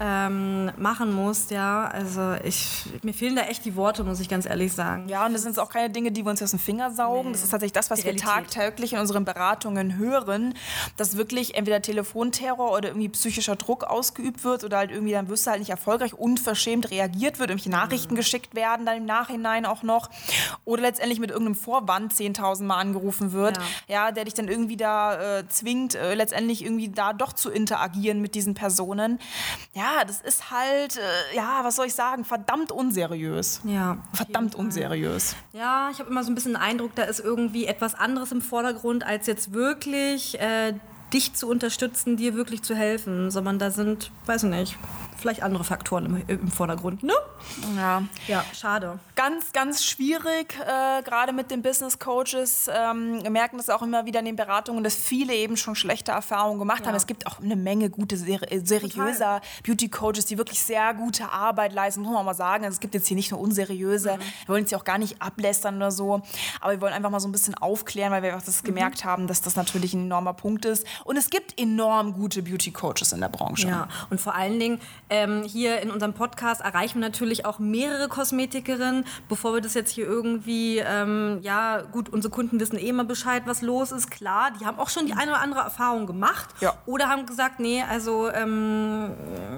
ähm, 0.00 0.72
machen 0.76 1.14
musst, 1.14 1.52
ja. 1.52 1.86
Also 1.86 2.34
ich, 2.42 2.84
mir 3.02 3.14
fehlen 3.14 3.36
da 3.36 3.42
echt 3.42 3.64
die 3.64 3.76
Worte, 3.76 4.02
muss 4.02 4.18
ich 4.18 4.28
ganz 4.28 4.44
ehrlich 4.44 4.72
sagen. 4.72 5.08
Ja, 5.08 5.24
und 5.24 5.34
das 5.34 5.42
sind 5.42 5.56
auch 5.60 5.70
keine 5.70 5.90
Dinge, 5.90 6.10
die 6.10 6.24
wir 6.24 6.30
uns 6.30 6.42
aus 6.42 6.50
dem 6.50 6.58
Finger 6.58 6.90
saugen. 6.90 7.28
Nee. 7.28 7.32
Das 7.34 7.44
ist 7.44 7.50
tatsächlich 7.50 7.74
das, 7.74 7.90
was 7.90 8.04
wir 8.04 8.16
tagtäglich 8.16 8.92
in 8.92 8.98
unseren 8.98 9.24
Beratungen 9.24 9.96
hören, 9.96 10.54
dass 10.96 11.16
wirklich 11.16 11.54
entweder 11.54 11.80
Telefonterror 11.80 12.72
oder 12.72 12.88
irgendwie 12.88 13.08
psychischer 13.10 13.54
Druck 13.54 13.84
ausgeübt 13.84 14.42
wird 14.42 14.64
oder 14.64 14.78
halt 14.78 14.90
irgendwie, 14.90 15.12
dann 15.12 15.28
wirst 15.28 15.46
du 15.46 15.50
halt 15.52 15.60
nicht 15.60 15.70
erfolgreich, 15.70 16.12
unverschämt 16.14 16.90
reagiert 16.90 17.38
wird, 17.38 17.50
irgendwelche 17.50 17.70
Nachrichten 17.70 18.14
mhm. 18.14 18.18
geschickt 18.18 18.56
werden, 18.56 18.84
dann 18.84 18.96
im 18.96 19.06
Nachhinein 19.06 19.64
auch 19.64 19.84
noch. 19.84 20.10
Oder 20.64 20.82
letztendlich 20.82 21.20
mit 21.20 21.30
irgendeinem 21.30 21.54
Vorwand 21.54 22.12
10.000 22.12 22.47
Mal 22.56 22.78
angerufen 22.78 23.32
wird, 23.32 23.56
ja. 23.56 23.62
ja 24.06 24.12
der 24.12 24.24
dich 24.24 24.34
dann 24.34 24.48
irgendwie 24.48 24.76
da 24.76 25.38
äh, 25.38 25.48
zwingt, 25.48 25.94
äh, 25.94 26.14
letztendlich 26.14 26.64
irgendwie 26.64 26.88
da 26.88 27.12
doch 27.12 27.32
zu 27.32 27.50
interagieren 27.50 28.20
mit 28.20 28.34
diesen 28.34 28.54
Personen. 28.54 29.18
Ja, 29.74 30.04
das 30.06 30.20
ist 30.20 30.50
halt, 30.50 30.96
äh, 30.96 31.36
ja, 31.36 31.60
was 31.62 31.76
soll 31.76 31.86
ich 31.86 31.94
sagen, 31.94 32.24
verdammt 32.24 32.72
unseriös. 32.72 33.60
Ja. 33.64 33.98
Verdammt 34.12 34.54
unseriös. 34.54 35.36
Ja, 35.52 35.88
ich 35.92 35.98
habe 35.98 36.10
immer 36.10 36.24
so 36.24 36.30
ein 36.30 36.34
bisschen 36.34 36.54
den 36.54 36.62
Eindruck, 36.62 36.94
da 36.94 37.04
ist 37.04 37.20
irgendwie 37.20 37.66
etwas 37.66 37.94
anderes 37.94 38.32
im 38.32 38.42
Vordergrund, 38.42 39.04
als 39.04 39.26
jetzt 39.26 39.52
wirklich 39.52 40.40
äh, 40.40 40.74
dich 41.12 41.34
zu 41.34 41.48
unterstützen, 41.48 42.16
dir 42.16 42.34
wirklich 42.34 42.62
zu 42.62 42.74
helfen, 42.74 43.30
sondern 43.30 43.58
da 43.58 43.70
sind, 43.70 44.10
weiß 44.26 44.44
ich 44.44 44.50
nicht, 44.50 44.78
vielleicht 45.18 45.42
andere 45.42 45.64
Faktoren 45.64 46.06
im, 46.06 46.24
im 46.26 46.50
Vordergrund. 46.50 47.02
Ne? 47.02 47.12
Ja. 47.76 48.02
ja, 48.26 48.44
schade. 48.54 48.98
Ganz, 49.16 49.52
ganz 49.52 49.84
schwierig, 49.84 50.54
äh, 50.60 51.02
gerade 51.02 51.32
mit 51.32 51.50
den 51.50 51.62
Business 51.62 51.98
Coaches. 51.98 52.68
Ähm, 52.72 53.22
wir 53.22 53.30
merken 53.30 53.56
das 53.56 53.70
auch 53.70 53.82
immer 53.82 54.06
wieder 54.06 54.20
in 54.20 54.26
den 54.26 54.36
Beratungen, 54.36 54.84
dass 54.84 54.94
viele 54.94 55.34
eben 55.34 55.56
schon 55.56 55.74
schlechte 55.74 56.12
Erfahrungen 56.12 56.58
gemacht 56.58 56.80
ja. 56.80 56.86
haben. 56.86 56.94
Es 56.94 57.06
gibt 57.06 57.26
auch 57.26 57.40
eine 57.40 57.56
Menge 57.56 57.90
gute, 57.90 58.16
ser 58.16 58.40
seriöser 58.64 59.40
Beauty 59.64 59.88
Coaches, 59.88 60.26
die 60.26 60.38
wirklich 60.38 60.62
sehr 60.62 60.94
gute 60.94 61.30
Arbeit 61.30 61.72
leisten, 61.72 62.02
muss 62.02 62.12
man 62.12 62.24
mal 62.24 62.34
sagen. 62.34 62.64
Also 62.64 62.76
es 62.76 62.80
gibt 62.80 62.94
jetzt 62.94 63.06
hier 63.06 63.16
nicht 63.16 63.30
nur 63.30 63.40
unseriöse, 63.40 64.16
mhm. 64.16 64.20
wir 64.20 64.48
wollen 64.48 64.62
jetzt 64.64 64.74
auch 64.74 64.84
gar 64.84 64.98
nicht 64.98 65.20
ablästern 65.20 65.76
oder 65.76 65.90
so, 65.90 66.22
aber 66.60 66.72
wir 66.72 66.80
wollen 66.80 66.92
einfach 66.92 67.10
mal 67.10 67.20
so 67.20 67.28
ein 67.28 67.32
bisschen 67.32 67.54
aufklären, 67.54 68.12
weil 68.12 68.22
wir 68.22 68.36
auch 68.36 68.42
das 68.42 68.62
mhm. 68.62 68.66
gemerkt 68.66 69.04
haben, 69.04 69.26
dass 69.26 69.42
das 69.42 69.56
natürlich 69.56 69.94
ein 69.94 70.04
enormer 70.04 70.34
Punkt 70.34 70.64
ist. 70.64 70.86
Und 71.04 71.16
es 71.16 71.30
gibt 71.30 71.58
enorm 71.60 72.12
gute 72.12 72.42
Beauty 72.42 72.70
Coaches 72.70 73.12
in 73.12 73.20
der 73.20 73.28
Branche. 73.28 73.68
Ja, 73.68 73.88
und 74.10 74.20
vor 74.20 74.34
allen 74.34 74.58
Dingen 74.58 74.80
ähm, 75.10 75.42
hier 75.42 75.80
in 75.80 75.90
unserem 75.90 76.12
Podcast 76.12 76.60
erreichen 76.60 77.00
wir 77.00 77.08
natürlich 77.08 77.46
auch 77.46 77.58
mehrere 77.58 78.08
Kosmetikerinnen. 78.08 79.04
Bevor 79.28 79.54
wir 79.54 79.60
das 79.60 79.74
jetzt 79.74 79.90
hier 79.90 80.06
irgendwie, 80.06 80.78
ähm, 80.78 81.38
ja, 81.42 81.82
gut, 81.82 82.08
unsere 82.08 82.32
Kunden 82.32 82.60
wissen 82.60 82.78
eh 82.78 82.88
immer 82.88 83.04
Bescheid, 83.04 83.42
was 83.46 83.62
los 83.62 83.92
ist. 83.92 84.10
Klar, 84.10 84.50
die 84.58 84.66
haben 84.66 84.78
auch 84.78 84.88
schon 84.88 85.06
die 85.06 85.12
eine 85.12 85.32
oder 85.32 85.40
andere 85.40 85.60
Erfahrung 85.60 86.06
gemacht. 86.06 86.48
Ja. 86.60 86.74
Oder 86.86 87.08
haben 87.08 87.26
gesagt, 87.26 87.60
nee, 87.60 87.82
also, 87.82 88.30
ähm, 88.30 89.10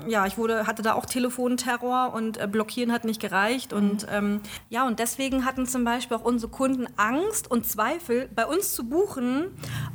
ja, 0.06 0.26
ich 0.26 0.38
wurde, 0.38 0.66
hatte 0.66 0.82
da 0.82 0.94
auch 0.94 1.06
Telefonterror 1.06 2.12
und 2.12 2.38
äh, 2.38 2.46
blockieren 2.46 2.92
hat 2.92 3.04
nicht 3.04 3.20
gereicht. 3.20 3.72
Mhm. 3.72 3.78
Und 3.78 4.06
ähm, 4.10 4.40
ja, 4.68 4.86
und 4.86 4.98
deswegen 4.98 5.44
hatten 5.44 5.66
zum 5.66 5.84
Beispiel 5.84 6.16
auch 6.16 6.24
unsere 6.24 6.50
Kunden 6.50 6.86
Angst 6.96 7.50
und 7.50 7.66
Zweifel, 7.66 8.28
bei 8.34 8.46
uns 8.46 8.74
zu 8.74 8.88
buchen, 8.88 9.46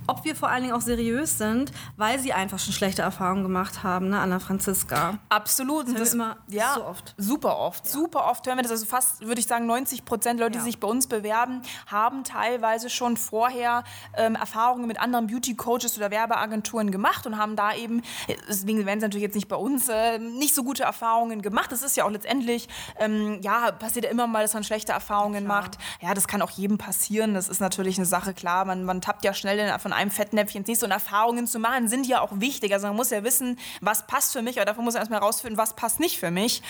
ob 0.07 0.25
wir 0.25 0.35
vor 0.35 0.49
allen 0.49 0.63
Dingen 0.63 0.75
auch 0.75 0.81
seriös 0.81 1.37
sind, 1.37 1.71
weil 1.97 2.19
sie 2.19 2.33
einfach 2.33 2.59
schon 2.59 2.73
schlechte 2.73 3.01
Erfahrungen 3.01 3.43
gemacht 3.43 3.83
haben, 3.83 4.09
ne, 4.09 4.19
Anna 4.19 4.39
Franziska. 4.39 5.19
Absolut. 5.45 5.87
Das, 5.87 5.93
das 5.93 6.13
immer 6.15 6.37
ja, 6.47 6.73
so 6.75 6.85
oft. 6.85 7.13
Super 7.17 7.59
oft. 7.59 7.85
Ja. 7.85 7.91
Super 7.91 8.25
oft 8.25 8.47
hören 8.47 8.57
wir 8.57 8.63
das. 8.63 8.71
Also 8.71 8.85
fast, 8.87 9.21
würde 9.21 9.39
ich 9.39 9.45
sagen, 9.45 9.67
90 9.67 10.03
Prozent 10.03 10.39
Leute, 10.39 10.57
ja. 10.57 10.59
die 10.59 10.65
sich 10.65 10.79
bei 10.79 10.87
uns 10.87 11.05
bewerben, 11.05 11.61
haben 11.85 12.23
teilweise 12.23 12.89
schon 12.89 13.15
vorher 13.15 13.83
ähm, 14.17 14.33
Erfahrungen 14.33 14.87
mit 14.87 14.99
anderen 14.99 15.27
Beauty-Coaches 15.27 15.97
oder 15.97 16.09
Werbeagenturen 16.09 16.89
gemacht 16.89 17.27
und 17.27 17.37
haben 17.37 17.55
da 17.55 17.75
eben, 17.75 18.01
deswegen 18.49 18.87
werden 18.87 18.99
sie 18.99 19.05
natürlich 19.05 19.23
jetzt 19.23 19.35
nicht 19.35 19.47
bei 19.47 19.55
uns, 19.55 19.87
äh, 19.87 20.17
nicht 20.17 20.55
so 20.55 20.63
gute 20.63 20.81
Erfahrungen 20.81 21.43
gemacht. 21.43 21.71
Das 21.71 21.83
ist 21.83 21.95
ja 21.95 22.05
auch 22.05 22.09
letztendlich, 22.09 22.67
ähm, 22.97 23.39
ja, 23.41 23.71
passiert 23.71 24.05
ja 24.05 24.11
immer 24.11 24.25
mal, 24.25 24.41
dass 24.41 24.55
man 24.55 24.63
schlechte 24.63 24.93
Erfahrungen 24.93 25.45
klar. 25.45 25.61
macht. 25.61 25.77
Ja, 26.01 26.15
das 26.15 26.27
kann 26.27 26.41
auch 26.41 26.49
jedem 26.49 26.79
passieren. 26.79 27.35
Das 27.35 27.49
ist 27.49 27.61
natürlich 27.61 27.97
eine 27.97 28.07
Sache, 28.07 28.33
klar. 28.33 28.65
Man, 28.65 28.83
man 28.83 28.99
tappt 28.99 29.23
ja 29.23 29.35
schnell 29.35 29.77
von 29.77 29.93
einem 29.93 30.09
Fettnäpfchen 30.09 30.61
ins 30.61 30.67
nächste 30.67 30.85
und 30.87 30.91
Erfahrungen 30.91 31.45
zu 31.45 31.59
machen 31.59 31.87
sind 31.87 32.07
ja 32.07 32.21
auch 32.21 32.31
wichtig. 32.33 32.73
Also 32.73 32.87
man 32.87 32.95
muss 32.95 33.11
ja 33.11 33.23
wissen, 33.23 33.59
was 33.81 34.07
passt 34.07 34.33
für 34.33 34.41
mich, 34.41 34.57
aber 34.57 34.65
dafür 34.65 34.83
muss 34.83 34.95
man 34.95 35.01
erstmal 35.01 35.19
herausfinden, 35.35 35.57
was 35.57 35.75
passt 35.75 35.99
nicht 35.99 36.19
für 36.19 36.31
mich. 36.31 36.61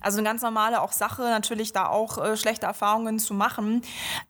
Also 0.00 0.18
eine 0.18 0.28
ganz 0.28 0.42
normale 0.42 0.80
auch 0.80 0.92
Sache, 0.92 1.22
natürlich 1.22 1.72
da 1.72 1.88
auch 1.88 2.18
äh, 2.18 2.36
schlechte 2.36 2.66
Erfahrungen 2.66 3.18
zu 3.18 3.34
machen. 3.34 3.82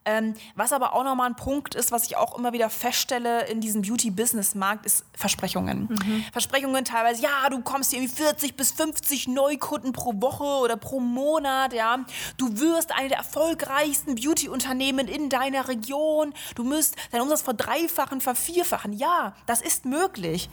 Ähm, 0.05 0.35
was 0.55 0.73
aber 0.73 0.95
auch 0.95 1.05
nochmal 1.05 1.31
ein 1.31 1.37
Punkt 1.37 1.75
ist, 1.75 1.93
was 1.93 2.07
ich 2.07 2.17
auch 2.17 2.37
immer 2.37 2.53
wieder 2.53 2.71
feststelle 2.71 3.47
in 3.47 3.61
diesem 3.61 3.83
Beauty-Business-Markt, 3.83 4.87
ist 4.87 5.05
Versprechungen. 5.17 5.89
Mhm. 5.91 6.25
Versprechungen 6.33 6.85
teilweise, 6.85 7.23
ja, 7.23 7.49
du 7.51 7.61
kommst 7.63 7.91
hier 7.91 8.01
irgendwie 8.01 8.17
40 8.17 8.57
bis 8.57 8.73
50 8.73 9.29
Neukunden 9.29 9.93
pro 9.93 10.13
Woche 10.21 10.45
oder 10.63 10.77
pro 10.77 11.01
Monat, 11.01 11.73
ja. 11.73 11.99
Du 12.37 12.59
wirst 12.59 12.93
eine 12.93 13.09
der 13.09 13.19
erfolgreichsten 13.19 14.15
Beauty-Unternehmen 14.15 15.09
in 15.09 15.29
deiner 15.29 15.69
Region. 15.69 16.35
Du 16.55 16.65
müsst 16.65 16.97
deinen 17.13 17.23
Umsatz 17.23 17.43
verdreifachen, 17.43 18.21
vervierfachen. 18.21 18.93
Ja, 18.93 19.35
das 19.47 19.61
ist 19.61 19.85
möglich 19.85 20.49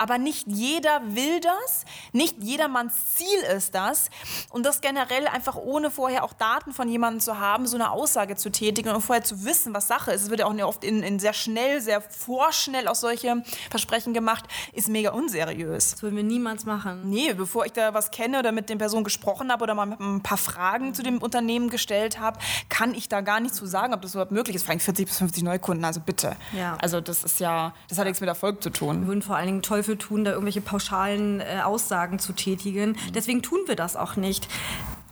aber 0.00 0.16
nicht 0.16 0.46
jeder 0.48 1.02
will 1.04 1.40
das, 1.40 1.84
nicht 2.12 2.36
jedermanns 2.42 2.94
Ziel 3.14 3.38
ist 3.54 3.74
das 3.74 4.08
und 4.48 4.64
das 4.64 4.80
generell 4.80 5.28
einfach 5.28 5.56
ohne 5.56 5.90
vorher 5.90 6.24
auch 6.24 6.32
Daten 6.32 6.72
von 6.72 6.88
jemandem 6.88 7.20
zu 7.20 7.38
haben, 7.38 7.66
so 7.66 7.76
eine 7.76 7.90
Aussage 7.90 8.34
zu 8.34 8.50
tätigen 8.50 8.88
und 8.88 9.02
vorher 9.02 9.22
zu 9.22 9.44
wissen, 9.44 9.74
was 9.74 9.88
Sache 9.88 10.12
ist. 10.12 10.22
Es 10.22 10.30
wird 10.30 10.40
ja 10.40 10.46
auch 10.46 10.54
oft 10.62 10.84
in, 10.84 11.02
in 11.02 11.18
sehr 11.18 11.34
schnell, 11.34 11.82
sehr 11.82 12.00
vorschnell 12.00 12.88
aus 12.88 13.00
solche 13.00 13.42
Versprechen 13.68 14.14
gemacht, 14.14 14.44
ist 14.72 14.88
mega 14.88 15.10
unseriös. 15.10 15.90
Das 15.90 16.02
würden 16.02 16.16
wir 16.16 16.24
niemals 16.24 16.64
machen. 16.64 17.02
Nee, 17.10 17.34
bevor 17.34 17.66
ich 17.66 17.72
da 17.72 17.92
was 17.92 18.10
kenne 18.10 18.38
oder 18.38 18.52
mit 18.52 18.70
den 18.70 18.78
Personen 18.78 19.04
gesprochen 19.04 19.52
habe 19.52 19.64
oder 19.64 19.74
mal 19.74 19.98
ein 20.00 20.22
paar 20.22 20.38
Fragen 20.38 20.94
zu 20.94 21.02
dem 21.02 21.18
Unternehmen 21.18 21.68
gestellt 21.68 22.18
habe, 22.18 22.38
kann 22.70 22.94
ich 22.94 23.10
da 23.10 23.20
gar 23.20 23.40
nicht 23.40 23.54
zu 23.54 23.66
sagen, 23.66 23.92
ob 23.92 24.00
das 24.00 24.12
überhaupt 24.12 24.32
möglich 24.32 24.56
ist. 24.56 24.62
Vor 24.62 24.70
allem 24.70 24.80
40 24.80 25.06
bis 25.06 25.18
50 25.18 25.42
Neukunden, 25.42 25.84
also 25.84 26.00
bitte. 26.00 26.36
Ja. 26.56 26.78
Also 26.80 27.02
das 27.02 27.22
ist 27.22 27.38
ja, 27.38 27.74
das 27.88 27.98
hat 27.98 28.06
nichts 28.06 28.20
mit 28.20 28.28
Erfolg 28.28 28.62
zu 28.62 28.70
tun. 28.70 29.02
Wir 29.02 29.08
würden 29.08 29.22
vor 29.22 29.36
allen 29.36 29.46
Dingen 29.46 29.62
toll 29.62 29.82
dafür 29.90 29.98
tun, 29.98 30.24
da 30.24 30.30
irgendwelche 30.32 30.60
pauschalen 30.60 31.40
äh, 31.40 31.60
Aussagen 31.64 32.18
zu 32.18 32.32
tätigen. 32.32 32.96
Deswegen 33.14 33.42
tun 33.42 33.58
wir 33.66 33.76
das 33.76 33.96
auch 33.96 34.16
nicht. 34.16 34.48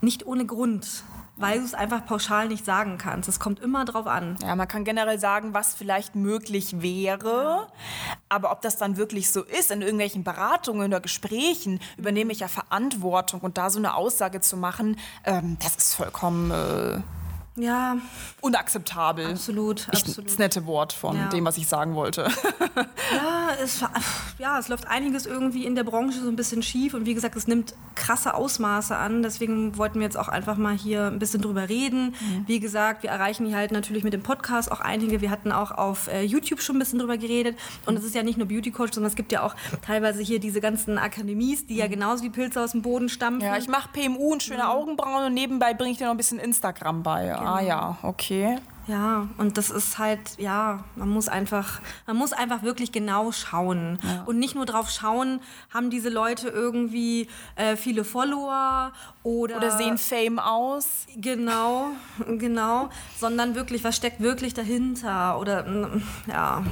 Nicht 0.01 0.27
ohne 0.27 0.47
Grund. 0.47 1.05
weil 1.41 1.61
du 1.61 1.65
es 1.65 1.73
einfach 1.73 2.05
pauschal 2.05 2.49
nicht 2.49 2.65
sagen 2.65 2.99
kannst. 2.99 3.29
Es 3.29 3.39
kommt 3.39 3.61
immer 3.61 3.85
drauf 3.85 4.09
an. 4.09 4.37
Ja, 4.43 4.57
man 4.57 4.67
kann 4.67 4.83
generell 4.83 5.21
sagen, 5.21 5.55
was 5.55 5.73
vielleicht 5.77 6.17
möglich 6.17 6.83
wäre, 6.83 7.69
aber 8.29 8.51
ob 8.51 8.61
das 8.61 8.77
dann 8.77 8.97
wirklich 8.97 9.31
so 9.31 9.45
ist, 9.45 9.71
in 9.71 9.81
irgendwelchen 9.81 10.25
Beratungen 10.25 10.89
oder 10.89 11.01
Gesprächen 11.01 11.79
übernehme 11.97 12.33
ich 12.33 12.41
ja 12.41 12.49
Verantwortung 12.49 13.41
und 13.43 13.57
da 13.57 13.71
so 13.71 13.79
eine 13.79 13.95
Aussage 13.95 14.41
zu 14.41 14.57
machen, 14.57 14.99
ähm, 15.25 15.57
das 15.63 15.77
ist 15.77 15.95
vollkommen 15.95 16.51
äh, 16.51 17.03
Ja, 17.59 17.97
unakzeptabel. 18.41 19.27
absolut, 19.33 19.89
Ich, 19.93 20.01
absolut. 20.01 20.31
das 20.31 20.39
nette 20.39 20.67
Wort 20.67 20.93
von 20.93 21.17
Ja. 21.17 21.29
dem, 21.29 21.45
was 21.45 21.57
ich 21.59 21.67
sagen 21.67 21.95
wollte. 21.95 22.29
Ja 23.13 23.39
es, 23.63 23.83
ja, 24.39 24.59
es 24.59 24.69
läuft 24.69 24.87
einiges 24.89 25.27
irgendwie 25.27 25.65
in 25.65 25.75
der 25.75 25.85
Branche 25.85 26.21
so 26.21 26.29
ein 26.29 26.37
bisschen 26.37 26.63
schief 26.63 26.95
und 26.95 27.07
wie 27.07 27.15
gesagt, 27.15 27.37
es 27.37 27.47
nimmt 27.47 27.75
krasse 27.95 28.35
Ausmaße 28.35 28.95
an. 28.97 29.23
Deswegen 29.23 29.77
wollten 29.79 29.99
wir 29.99 30.05
jetzt 30.05 30.19
auch 30.19 30.29
einfach 30.29 30.57
mal 30.57 30.75
hier 30.77 31.07
ein 31.07 31.19
bisschen 31.19 31.41
drüber 31.43 31.69
reden. 31.69 32.15
Wie 32.47 32.61
gesagt, 32.61 33.03
wir 33.03 33.11
erreichen 33.11 33.47
hier 33.47 33.57
halt 33.57 33.73
natürlich 33.73 34.05
mit 34.05 34.13
dem 34.13 34.23
Podcast 34.23 34.71
auch 34.71 34.81
einige. 34.81 35.21
Wir 35.21 35.31
hatten 35.31 35.51
auch 35.53 35.71
auf 35.73 36.09
äh, 36.09 36.23
YouTube 36.23 36.61
schon 36.61 36.77
ein 36.77 36.79
bisschen 36.79 36.99
drüber 36.99 37.17
geredet. 37.19 37.57
Und 37.87 37.97
es 37.99 38.05
ist 38.05 38.15
ja 38.15 38.23
nicht 38.23 38.39
nur 38.39 38.47
Beauty 38.47 38.71
Coach, 38.71 38.93
sondern 38.95 39.09
es 39.11 39.17
gibt 39.17 39.33
ja 39.33 39.43
auch 39.43 39.55
teilweise 39.85 40.23
hier 40.23 40.39
diese 40.39 40.61
ganzen 40.61 40.99
Akademies, 40.99 41.67
die 41.67 41.77
ja 41.77 41.87
genauso 41.89 42.23
wie 42.25 42.31
Pilze 42.31 42.61
aus 42.63 42.73
dem 42.73 42.83
Boden 42.83 43.09
stampfen. 43.09 43.47
Ja, 43.47 43.57
ich 43.57 43.69
mache 43.69 43.89
PMU 43.93 44.33
und 44.33 44.43
schöne 44.43 44.69
Augenbrauen 44.69 45.27
und 45.27 45.35
nebenbei 45.35 45.75
bringe 45.75 45.93
ich 45.93 45.99
dir 45.99 46.05
noch 46.05 46.13
ein 46.13 46.17
bisschen 46.19 46.39
Instagram 46.39 47.03
bei. 47.03 47.35
Ah 47.49 47.61
ja, 47.61 47.99
okay. 48.03 48.59
Ja, 48.89 49.29
und 49.37 49.59
das 49.59 49.69
ist 49.71 49.99
halt, 49.99 50.19
ja, 50.39 50.83
man 50.97 51.11
muss 51.11 51.29
einfach, 51.29 51.81
man 52.07 52.17
muss 52.17 52.33
einfach 52.33 52.63
wirklich 52.63 52.91
genau 52.91 53.33
schauen. 53.33 53.99
Und 54.25 54.39
nicht 54.39 54.55
nur 54.55 54.65
drauf 54.65 54.89
schauen, 54.91 55.41
haben 55.73 55.91
diese 55.91 56.09
Leute 56.09 56.49
irgendwie 56.49 57.29
äh, 57.57 57.77
viele 57.77 58.03
Follower 58.03 58.93
oder, 59.23 59.59
Oder 59.59 59.71
sehen 59.77 59.99
Fame 59.99 60.39
aus. 60.39 61.07
Genau, 61.17 61.89
genau, 62.39 62.89
sondern 63.19 63.55
wirklich, 63.55 63.85
was 63.85 63.95
steckt 63.95 64.21
wirklich 64.21 64.55
dahinter? 64.55 65.39
Oder, 65.39 65.65
mm, 65.65 66.03
ja. 66.27 66.65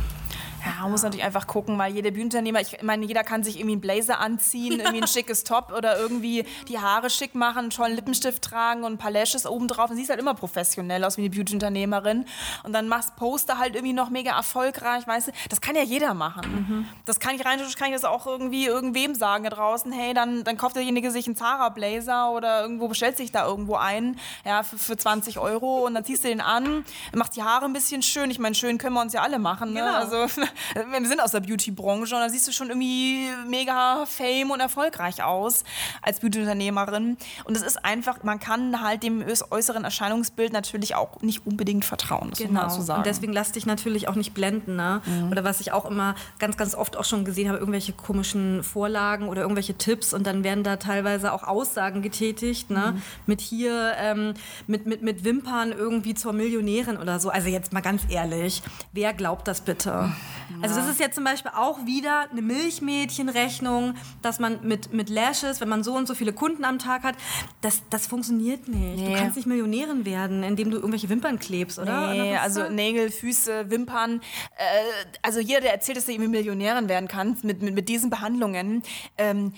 Ja, 0.64 0.75
man 0.83 0.90
muss 0.92 1.02
natürlich 1.02 1.25
einfach 1.25 1.47
gucken, 1.47 1.78
weil 1.78 1.95
jeder 1.95 2.11
Bühnenunternehmer, 2.11 2.61
ich 2.61 2.83
meine, 2.83 3.06
jeder 3.06 3.25
kann 3.25 3.42
sich 3.42 3.56
irgendwie 3.56 3.73
einen 3.73 3.80
Blazer 3.80 4.21
anziehen, 4.21 4.80
irgendwie 4.80 5.02
ein 5.02 5.09
schickes 5.09 5.45
Top 5.45 5.73
oder 5.76 5.99
irgendwie 5.99 6.45
die 6.68 6.78
Haare 6.78 7.11
schick 7.11 7.35
machen, 7.35 7.59
einen 7.59 7.71
tollen 7.71 7.95
Lippenstift 7.95 8.42
tragen 8.42 8.85
und 8.85 8.95
ein 8.95 8.99
paar 8.99 9.11
Lashes 9.11 9.47
oben 9.47 9.68
drauf. 9.68 9.90
Und 9.90 9.97
siehst 9.97 10.11
halt 10.11 10.21
immer 10.21 10.35
professionell 10.35 11.04
aus 11.04 11.16
wie 11.16 11.23
eine 11.23 11.30
Beauty-Unternehmerin. 11.30 12.26
Und 12.62 12.73
dann 12.73 12.88
machst 12.88 13.16
Poster 13.16 13.59
halt 13.59 13.75
irgendwie 13.75 13.95
noch 13.95 14.11
mega 14.11 14.37
erfolgreich, 14.37 15.06
weißt 15.06 15.28
du? 15.28 15.33
Das 15.49 15.61
kann 15.61 15.76
ja 15.76 15.83
jeder 15.83 16.14
machen. 16.14 16.88
Das 17.04 17.21
kann 17.21 17.35
ich 17.35 17.45
rein, 17.45 17.61
kann 17.78 17.88
ich 17.88 17.95
das 17.95 18.04
auch 18.04 18.26
irgendwie 18.26 18.66
irgendwem 18.66 19.14
sagen 19.14 19.45
da 19.45 19.50
draußen, 19.50 19.92
hey, 19.92 20.14
dann, 20.14 20.45
dann 20.45 20.56
kauft 20.56 20.76
derjenige 20.76 21.11
sich 21.11 21.26
einen 21.26 21.37
Zara-Blazer 21.37 22.30
oder 22.30 22.62
irgendwo 22.62 22.88
bestellt 22.88 23.16
sich 23.16 23.33
da 23.33 23.47
irgendwo 23.47 23.76
ein, 23.76 24.18
ja, 24.45 24.62
für, 24.62 24.78
für 24.78 24.97
20 24.97 25.38
Euro 25.38 25.87
und 25.87 25.95
dann 25.95 26.04
ziehst 26.04 26.25
du 26.25 26.28
den 26.28 26.40
an, 26.40 26.85
machst 27.14 27.37
die 27.37 27.42
Haare 27.42 27.64
ein 27.64 27.73
bisschen 27.73 28.02
schön. 28.02 28.30
Ich 28.30 28.38
meine, 28.38 28.54
schön 28.54 28.78
können 28.78 28.95
wir 28.95 29.00
uns 29.00 29.12
ja 29.12 29.23
alle 29.23 29.38
machen, 29.38 29.73
ne? 29.73 29.80
Genau. 29.80 29.95
Also 29.95 30.42
wir 30.75 31.09
sind 31.09 31.21
aus 31.21 31.33
der 31.33 31.41
Beauty-Branche 31.41 32.15
und 32.15 32.21
da 32.21 32.29
siehst 32.29 32.47
du 32.49 32.53
schon 32.53 32.69
irgendwie 32.69 33.29
mega 33.49 34.05
fame 34.07 34.51
und 34.51 34.61
erfolgreich 34.61 35.23
aus 35.23 35.65
als 36.03 36.21
Beauty-Unternehmerin. 36.21 37.17
Und 37.45 37.57
es 37.57 37.63
ist 37.63 37.85
einfach, 37.85 38.23
man 38.23 38.41
kann 38.41 38.83
halt 38.83 39.03
dem 39.03 39.23
äuß- 39.23 39.51
äußeren 39.51 39.85
Erscheinungsbild 39.85 40.53
natürlich 40.53 40.95
auch 40.95 41.21
nicht 41.23 41.47
unbedingt 41.47 41.85
vertrauen, 41.85 42.31
das 42.31 42.41
muss 42.41 42.51
man 42.51 42.63
Genau. 42.65 42.75
so 42.75 42.83
sagen. 42.83 42.99
Und 43.01 43.07
deswegen 43.07 43.33
lass 43.33 43.53
dich 43.53 43.67
natürlich 43.67 44.09
auch 44.09 44.15
nicht 44.15 44.35
blenden. 44.35 44.77
Ne? 44.77 45.01
Oder 45.31 45.45
was 45.45 45.61
ich 45.61 45.73
auch 45.73 45.85
immer 45.91 46.15
ganz, 46.39 46.57
ganz 46.57 46.75
oft 46.75 46.97
auch 46.97 47.05
schon 47.05 47.25
gesehen 47.25 47.49
habe, 47.49 47.59
irgendwelche 47.59 47.93
komischen 47.93 48.63
Vorlagen 48.63 49.29
oder 49.29 49.43
irgendwelche 49.43 49.75
Tipps 49.77 50.13
und 50.15 50.27
dann 50.27 50.45
werden 50.45 50.65
da 50.65 50.77
teilweise 50.77 51.33
auch 51.33 51.43
Aussagen 51.45 52.03
getätigt, 52.03 52.71
ne? 52.71 53.01
mit 53.27 53.41
hier, 53.41 53.93
ähm, 53.99 54.35
mit, 54.67 54.87
mit, 54.87 55.03
mit 55.03 55.25
Wimpern 55.25 55.73
irgendwie 55.73 56.15
zur 56.15 56.33
Millionärin 56.33 56.97
oder 56.97 57.21
so. 57.21 57.31
Also 57.31 57.49
jetzt 57.49 57.73
mal 57.73 57.81
ganz 57.81 58.03
ehrlich, 58.09 58.63
wer 58.93 59.13
glaubt 59.13 59.47
das 59.49 59.61
bitte? 59.61 60.13
Also 60.63 60.77
das 60.77 60.89
ist 60.89 61.01
jetzt 61.01 61.15
zum 61.15 61.25
Beispiel 61.25 61.53
auch 61.55 61.85
wieder 61.87 62.31
eine 62.31 62.43
Milchmädchenrechnung, 62.43 63.95
dass 64.23 64.39
man 64.39 64.67
mit, 64.67 64.93
mit 64.93 65.09
Lashes, 65.09 65.61
wenn 65.61 65.69
man 65.69 65.83
so 65.83 65.95
und 65.95 66.07
so 66.07 66.15
viele 66.15 66.33
Kunden 66.33 66.65
am 66.65 66.79
Tag 66.79 67.03
hat, 67.03 67.17
das, 67.61 67.83
das 67.91 68.07
funktioniert 68.07 68.69
nicht. 68.69 68.99
Nee. 68.99 69.15
Du 69.15 69.19
kannst 69.19 69.37
nicht 69.37 69.47
Millionärin 69.47 70.05
werden, 70.05 70.43
indem 70.43 70.71
du 70.71 70.77
irgendwelche 70.77 71.09
Wimpern 71.09 71.39
klebst, 71.39 71.79
oder? 71.79 72.13
Nee, 72.13 72.31
Oder 72.31 72.43
also 72.43 72.69
Nägel, 72.69 73.11
Füße, 73.11 73.71
Wimpern. 73.71 74.21
Äh, 74.57 75.07
also 75.23 75.41
jeder, 75.41 75.61
der 75.61 75.73
erzählt, 75.73 75.99
dass 75.99 76.09
er 76.09 76.15
irgendwie 76.15 76.31
Millionärin 76.31 76.89
werden 76.89 77.09
kann 77.09 77.37
mit, 77.43 77.63
mit, 77.63 77.75
mit 77.75 77.89
diesen 77.89 78.11
Behandlungen, 78.11 78.83
ähm, 79.19 79.53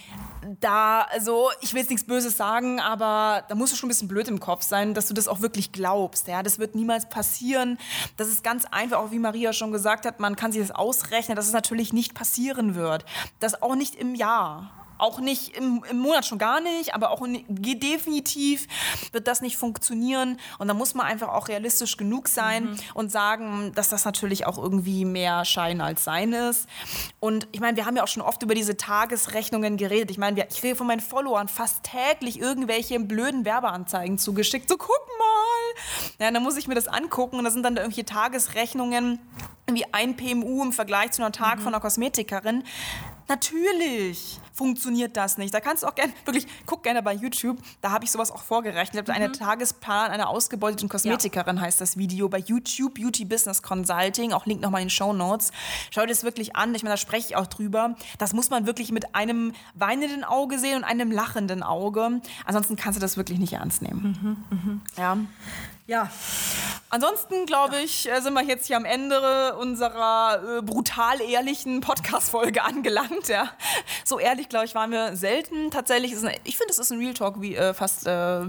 da, 0.60 1.02
also 1.02 1.50
ich 1.60 1.72
will 1.72 1.80
jetzt 1.80 1.90
nichts 1.90 2.06
Böses 2.06 2.36
sagen, 2.36 2.80
aber 2.80 3.44
da 3.48 3.54
musst 3.54 3.72
du 3.72 3.76
schon 3.76 3.88
ein 3.88 3.90
bisschen 3.90 4.08
blöd 4.08 4.28
im 4.28 4.40
Kopf 4.40 4.62
sein, 4.62 4.94
dass 4.94 5.06
du 5.06 5.14
das 5.14 5.28
auch 5.28 5.40
wirklich 5.40 5.72
glaubst. 5.72 6.28
Ja? 6.28 6.42
Das 6.42 6.58
wird 6.58 6.74
niemals 6.74 7.08
passieren. 7.08 7.78
Das 8.16 8.28
ist 8.28 8.42
ganz 8.42 8.64
einfach, 8.70 8.98
auch 8.98 9.10
wie 9.10 9.18
Maria 9.18 9.52
schon 9.52 9.72
gesagt 9.72 10.06
hat, 10.06 10.20
man 10.20 10.36
kann 10.36 10.52
sich 10.52 10.60
das 10.60 10.70
ausrechnen, 10.70 11.36
dass 11.36 11.46
es 11.46 11.52
natürlich 11.52 11.92
nicht 11.92 12.14
passieren 12.14 12.74
wird. 12.74 13.04
Das 13.40 13.62
auch 13.62 13.74
nicht 13.74 13.94
im 13.94 14.14
Jahr. 14.14 14.70
Auch 14.98 15.20
nicht 15.20 15.56
im, 15.56 15.84
im 15.90 15.98
Monat 15.98 16.26
schon 16.26 16.38
gar 16.38 16.60
nicht, 16.60 16.94
aber 16.94 17.10
auch 17.10 17.22
ge- 17.48 17.74
definitiv 17.76 18.66
wird 19.12 19.26
das 19.28 19.40
nicht 19.40 19.56
funktionieren. 19.56 20.38
Und 20.58 20.68
da 20.68 20.74
muss 20.74 20.94
man 20.94 21.06
einfach 21.06 21.28
auch 21.28 21.48
realistisch 21.48 21.96
genug 21.96 22.28
sein 22.28 22.76
und 22.94 23.10
sagen, 23.10 23.72
dass 23.74 23.88
das 23.88 24.04
natürlich 24.04 24.46
auch 24.46 24.58
irgendwie 24.58 25.04
mehr 25.04 25.44
Schein 25.44 25.80
als 25.80 26.04
Sein 26.04 26.32
ist. 26.32 26.68
Und 27.20 27.48
ich 27.52 27.60
meine, 27.60 27.76
wir 27.76 27.86
haben 27.86 27.96
ja 27.96 28.02
auch 28.02 28.08
schon 28.08 28.22
oft 28.22 28.42
über 28.42 28.54
diese 28.54 28.76
Tagesrechnungen 28.76 29.76
geredet. 29.76 30.10
Ich 30.10 30.18
meine, 30.18 30.46
ich 30.48 30.60
kriege 30.60 30.76
von 30.76 30.86
meinen 30.86 31.00
Followern 31.00 31.48
fast 31.48 31.82
täglich 31.84 32.38
irgendwelche 32.40 32.98
blöden 33.00 33.44
Werbeanzeigen 33.44 34.18
zugeschickt. 34.18 34.68
So, 34.68 34.76
guck 34.76 34.88
mal! 35.18 36.14
Ja, 36.20 36.30
dann 36.30 36.42
muss 36.42 36.56
ich 36.56 36.66
mir 36.66 36.74
das 36.74 36.88
angucken 36.88 37.36
und 37.38 37.44
da 37.44 37.50
sind 37.50 37.62
dann 37.62 37.74
da 37.74 37.82
irgendwelche 37.82 38.04
Tagesrechnungen, 38.06 39.18
wie 39.70 39.84
ein 39.92 40.16
PMU 40.16 40.62
im 40.64 40.72
Vergleich 40.72 41.12
zu 41.12 41.22
einem 41.22 41.32
Tag 41.32 41.58
von 41.60 41.68
einer 41.68 41.80
Kosmetikerin. 41.80 42.64
Natürlich 43.28 44.40
funktioniert 44.58 45.16
das 45.16 45.38
nicht. 45.38 45.54
Da 45.54 45.60
kannst 45.60 45.84
du 45.84 45.86
auch 45.86 45.94
gerne, 45.94 46.12
wirklich, 46.24 46.46
guck 46.66 46.82
gerne 46.82 47.02
bei 47.02 47.14
YouTube, 47.14 47.58
da 47.80 47.92
habe 47.92 48.04
ich 48.04 48.10
sowas 48.10 48.30
auch 48.32 48.42
vorgerechnet. 48.42 49.08
Ich 49.08 49.14
habe 49.14 49.24
einen 49.24 49.32
Tagesplan 49.32 50.10
einer 50.10 50.28
ausgebeuteten 50.28 50.88
Kosmetikerin, 50.88 51.60
heißt 51.60 51.80
das 51.80 51.96
Video, 51.96 52.28
bei 52.28 52.38
YouTube, 52.38 52.94
Beauty 52.94 53.24
Business 53.24 53.62
Consulting, 53.62 54.32
auch 54.32 54.46
Link 54.46 54.60
nochmal 54.60 54.82
in 54.82 54.88
den 54.88 54.90
Show 54.90 55.12
Notes. 55.12 55.52
Schau 55.90 56.02
dir 56.02 56.08
das 56.08 56.24
wirklich 56.24 56.56
an, 56.56 56.74
ich 56.74 56.82
meine, 56.82 56.94
da 56.94 56.96
spreche 56.98 57.28
ich 57.28 57.36
auch 57.36 57.46
drüber. 57.46 57.94
Das 58.18 58.32
muss 58.32 58.50
man 58.50 58.66
wirklich 58.66 58.90
mit 58.90 59.14
einem 59.14 59.52
weinenden 59.74 60.24
Auge 60.24 60.58
sehen 60.58 60.78
und 60.78 60.84
einem 60.84 61.12
lachenden 61.12 61.62
Auge. 61.62 62.20
Ansonsten 62.44 62.76
kannst 62.76 62.98
du 62.98 63.00
das 63.00 63.16
wirklich 63.16 63.38
nicht 63.38 63.52
ernst 63.52 63.80
nehmen. 63.80 64.44
Ja. 64.96 65.16
Ja, 65.86 66.10
Ansonsten, 66.90 67.44
glaube 67.44 67.76
ich, 67.84 68.10
äh, 68.10 68.22
sind 68.22 68.32
wir 68.32 68.42
jetzt 68.42 68.66
hier 68.66 68.78
am 68.78 68.86
Ende 68.86 69.56
unserer 69.56 70.58
äh, 70.58 70.62
brutal 70.62 71.20
ehrlichen 71.20 71.82
Podcast-Folge 71.82 72.62
angelangt. 72.64 73.28
Ja. 73.28 73.50
So 74.04 74.18
ehrlich, 74.18 74.47
glaube 74.48 74.66
ich, 74.66 74.74
waren 74.74 74.90
wir 74.90 75.16
selten. 75.16 75.70
Tatsächlich 75.70 76.12
ist 76.12 76.24
ein, 76.24 76.34
ich 76.44 76.56
finde, 76.56 76.72
es 76.72 76.78
ist 76.78 76.90
ein 76.90 76.98
Real 76.98 77.14
Talk 77.14 77.40
wie 77.40 77.54
äh, 77.56 77.74
fast 77.74 78.06
äh, 78.06 78.40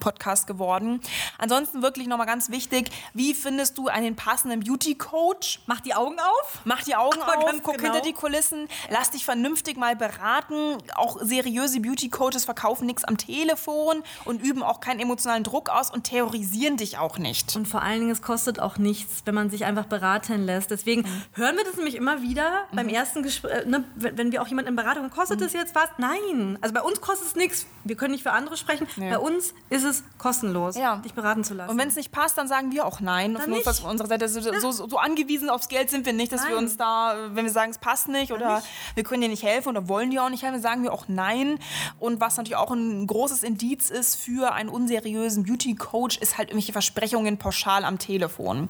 Podcast 0.00 0.46
geworden. 0.46 1.00
Ansonsten 1.38 1.82
wirklich 1.82 2.06
nochmal 2.06 2.26
ganz 2.26 2.50
wichtig, 2.50 2.90
wie 3.14 3.34
findest 3.34 3.78
du 3.78 3.88
einen 3.88 4.16
passenden 4.16 4.60
Beauty-Coach? 4.60 5.60
mach 5.66 5.80
die 5.80 5.94
Augen 5.94 6.16
auf. 6.18 6.60
Mach 6.64 6.82
die 6.82 6.94
Augen 6.94 7.20
Aber 7.20 7.38
auf, 7.38 7.52
guck 7.62 7.78
genau. 7.78 7.92
hinter 7.92 8.06
die 8.06 8.12
Kulissen, 8.12 8.68
lass 8.90 9.10
dich 9.10 9.24
vernünftig 9.24 9.76
mal 9.76 9.96
beraten. 9.96 10.78
Auch 10.94 11.18
seriöse 11.20 11.80
Beauty-Coaches 11.80 12.44
verkaufen 12.44 12.86
nichts 12.86 13.04
am 13.04 13.16
Telefon 13.16 14.02
und 14.24 14.42
üben 14.42 14.62
auch 14.62 14.80
keinen 14.80 15.00
emotionalen 15.00 15.44
Druck 15.44 15.68
aus 15.68 15.90
und 15.90 16.04
terrorisieren 16.04 16.76
dich 16.76 16.98
auch 16.98 17.18
nicht. 17.18 17.54
Und 17.56 17.66
vor 17.66 17.82
allen 17.82 18.00
Dingen, 18.00 18.12
es 18.12 18.22
kostet 18.22 18.60
auch 18.60 18.78
nichts, 18.78 19.22
wenn 19.24 19.34
man 19.34 19.50
sich 19.50 19.64
einfach 19.64 19.86
beraten 19.86 20.44
lässt. 20.44 20.70
Deswegen 20.70 21.04
hören 21.34 21.56
wir 21.56 21.64
das 21.64 21.76
nämlich 21.76 21.94
immer 21.94 22.22
wieder 22.22 22.66
beim 22.72 22.88
ersten 22.88 23.22
Gespräch, 23.22 23.66
ne, 23.66 23.84
wenn 23.94 24.32
wir 24.32 24.42
auch 24.42 24.48
jemanden 24.48 24.70
in 24.70 24.76
Beratung 24.76 25.04
haben, 25.04 25.12
kostet 25.38 25.54
das 25.54 25.60
jetzt 25.60 25.74
was? 25.74 25.88
Nein. 25.98 26.58
Also 26.60 26.74
bei 26.74 26.82
uns 26.82 27.00
kostet 27.00 27.28
es 27.28 27.36
nichts. 27.36 27.66
Wir 27.84 27.96
können 27.96 28.12
nicht 28.12 28.22
für 28.22 28.32
andere 28.32 28.56
sprechen. 28.56 28.86
Bei 28.96 29.18
uns 29.18 29.54
ist 29.70 29.84
es 29.84 30.02
kostenlos, 30.18 30.76
Ja. 30.76 30.96
dich 30.96 31.14
beraten 31.14 31.44
zu 31.44 31.54
lassen. 31.54 31.70
Und 31.70 31.78
wenn 31.78 31.88
es 31.88 31.96
nicht 31.96 32.12
passt, 32.12 32.36
dann 32.36 32.48
sagen 32.48 32.72
wir 32.72 32.84
auch 32.84 33.00
nein. 33.00 33.34
Dann 33.34 33.50
nicht. 33.50 33.64
von 33.64 33.90
unserer 33.90 34.08
Seite 34.08 34.28
so, 34.28 34.40
so, 34.40 34.72
so 34.88 34.98
angewiesen 34.98 35.48
aufs 35.48 35.68
Geld 35.68 35.90
sind 35.90 36.04
wir 36.04 36.12
nicht, 36.12 36.32
dass 36.32 36.42
wir 36.42 36.54
Nein. 36.56 36.64
uns 36.64 36.76
da, 36.76 37.16
wenn 37.32 37.44
wir 37.44 37.52
sagen, 37.52 37.70
es 37.70 37.78
passt 37.78 38.08
nicht 38.08 38.32
oder 38.32 38.56
nicht. 38.56 38.66
wir 38.94 39.04
können 39.04 39.22
dir 39.22 39.28
nicht 39.28 39.42
helfen 39.42 39.68
oder 39.70 39.88
wollen 39.88 40.10
dir 40.10 40.22
auch 40.24 40.28
nicht 40.28 40.42
helfen, 40.42 40.60
sagen 40.60 40.82
wir 40.82 40.92
auch 40.92 41.04
nein. 41.08 41.58
Und 41.98 42.20
was 42.20 42.36
natürlich 42.36 42.56
auch 42.56 42.70
ein 42.70 43.06
großes 43.06 43.42
Indiz 43.42 43.90
ist 43.90 44.16
für 44.16 44.52
einen 44.52 44.68
unseriösen 44.68 45.44
Beauty-Coach, 45.44 46.18
ist 46.18 46.36
halt 46.38 46.48
irgendwelche 46.50 46.72
Versprechungen 46.72 47.38
pauschal 47.38 47.84
am 47.84 47.98
Telefon. 47.98 48.68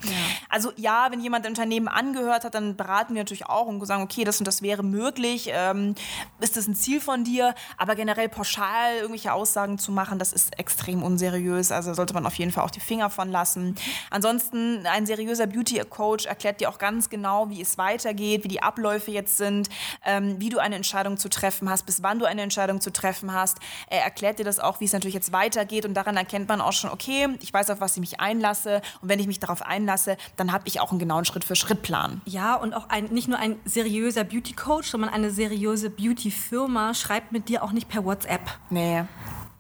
Also 0.48 0.72
ja, 0.76 1.08
wenn 1.10 1.20
jemand 1.20 1.44
ein 1.46 1.52
Unternehmen 1.52 1.88
angehört 1.88 2.44
hat, 2.44 2.54
dann 2.54 2.76
beraten 2.76 3.14
wir 3.14 3.22
natürlich 3.22 3.46
auch 3.46 3.66
und 3.66 3.84
sagen, 3.86 4.02
okay, 4.02 4.24
das 4.24 4.38
und 4.38 4.46
das 4.46 4.62
wäre 4.62 4.82
möglich. 4.82 5.50
Ähm, 5.52 5.94
ist 6.40 6.56
ist 6.58 6.68
ein 6.68 6.74
Ziel 6.74 7.00
von 7.00 7.24
dir, 7.24 7.54
aber 7.76 7.94
generell 7.94 8.28
pauschal 8.28 8.96
irgendwelche 8.96 9.32
Aussagen 9.32 9.78
zu 9.78 9.92
machen, 9.92 10.18
das 10.18 10.32
ist 10.32 10.58
extrem 10.58 11.02
unseriös. 11.02 11.72
Also 11.72 11.94
sollte 11.94 12.14
man 12.14 12.26
auf 12.26 12.34
jeden 12.34 12.52
Fall 12.52 12.64
auch 12.64 12.70
die 12.70 12.80
Finger 12.80 13.10
von 13.10 13.30
lassen. 13.30 13.74
Ansonsten, 14.10 14.86
ein 14.86 15.06
seriöser 15.06 15.46
Beauty-Coach 15.46 16.26
erklärt 16.26 16.60
dir 16.60 16.68
auch 16.68 16.78
ganz 16.78 17.08
genau, 17.08 17.48
wie 17.50 17.60
es 17.60 17.78
weitergeht, 17.78 18.44
wie 18.44 18.48
die 18.48 18.62
Abläufe 18.62 19.10
jetzt 19.10 19.36
sind, 19.36 19.68
ähm, 20.04 20.36
wie 20.38 20.48
du 20.48 20.58
eine 20.58 20.76
Entscheidung 20.76 21.16
zu 21.16 21.28
treffen 21.28 21.70
hast, 21.70 21.86
bis 21.86 22.02
wann 22.02 22.18
du 22.18 22.24
eine 22.24 22.42
Entscheidung 22.42 22.80
zu 22.80 22.92
treffen 22.92 23.32
hast. 23.32 23.58
Er 23.88 24.02
erklärt 24.02 24.38
dir 24.38 24.44
das 24.44 24.58
auch, 24.58 24.80
wie 24.80 24.84
es 24.84 24.92
natürlich 24.92 25.14
jetzt 25.14 25.32
weitergeht 25.32 25.84
und 25.84 25.94
daran 25.94 26.16
erkennt 26.16 26.48
man 26.48 26.60
auch 26.60 26.72
schon, 26.72 26.90
okay, 26.90 27.28
ich 27.40 27.52
weiß, 27.52 27.70
auf 27.70 27.80
was 27.80 27.96
ich 27.96 28.00
mich 28.00 28.20
einlasse 28.20 28.82
und 29.00 29.08
wenn 29.08 29.20
ich 29.20 29.26
mich 29.26 29.40
darauf 29.40 29.62
einlasse, 29.62 30.16
dann 30.36 30.52
habe 30.52 30.64
ich 30.66 30.80
auch 30.80 30.90
einen 30.90 30.98
genauen 30.98 31.24
Schritt-für-Schritt-Plan. 31.24 32.20
Ja, 32.24 32.56
und 32.56 32.74
auch 32.74 32.88
ein, 32.88 33.06
nicht 33.06 33.28
nur 33.28 33.38
ein 33.38 33.56
seriöser 33.64 34.24
Beauty-Coach, 34.24 34.90
sondern 34.90 35.10
eine 35.10 35.30
seriöse 35.30 35.90
Beauty-Firma 35.90 36.47
schreibt 36.94 37.32
mit 37.32 37.48
dir 37.48 37.62
auch 37.62 37.72
nicht 37.72 37.88
per 37.88 38.04
WhatsApp. 38.04 38.40
Nee. 38.70 39.04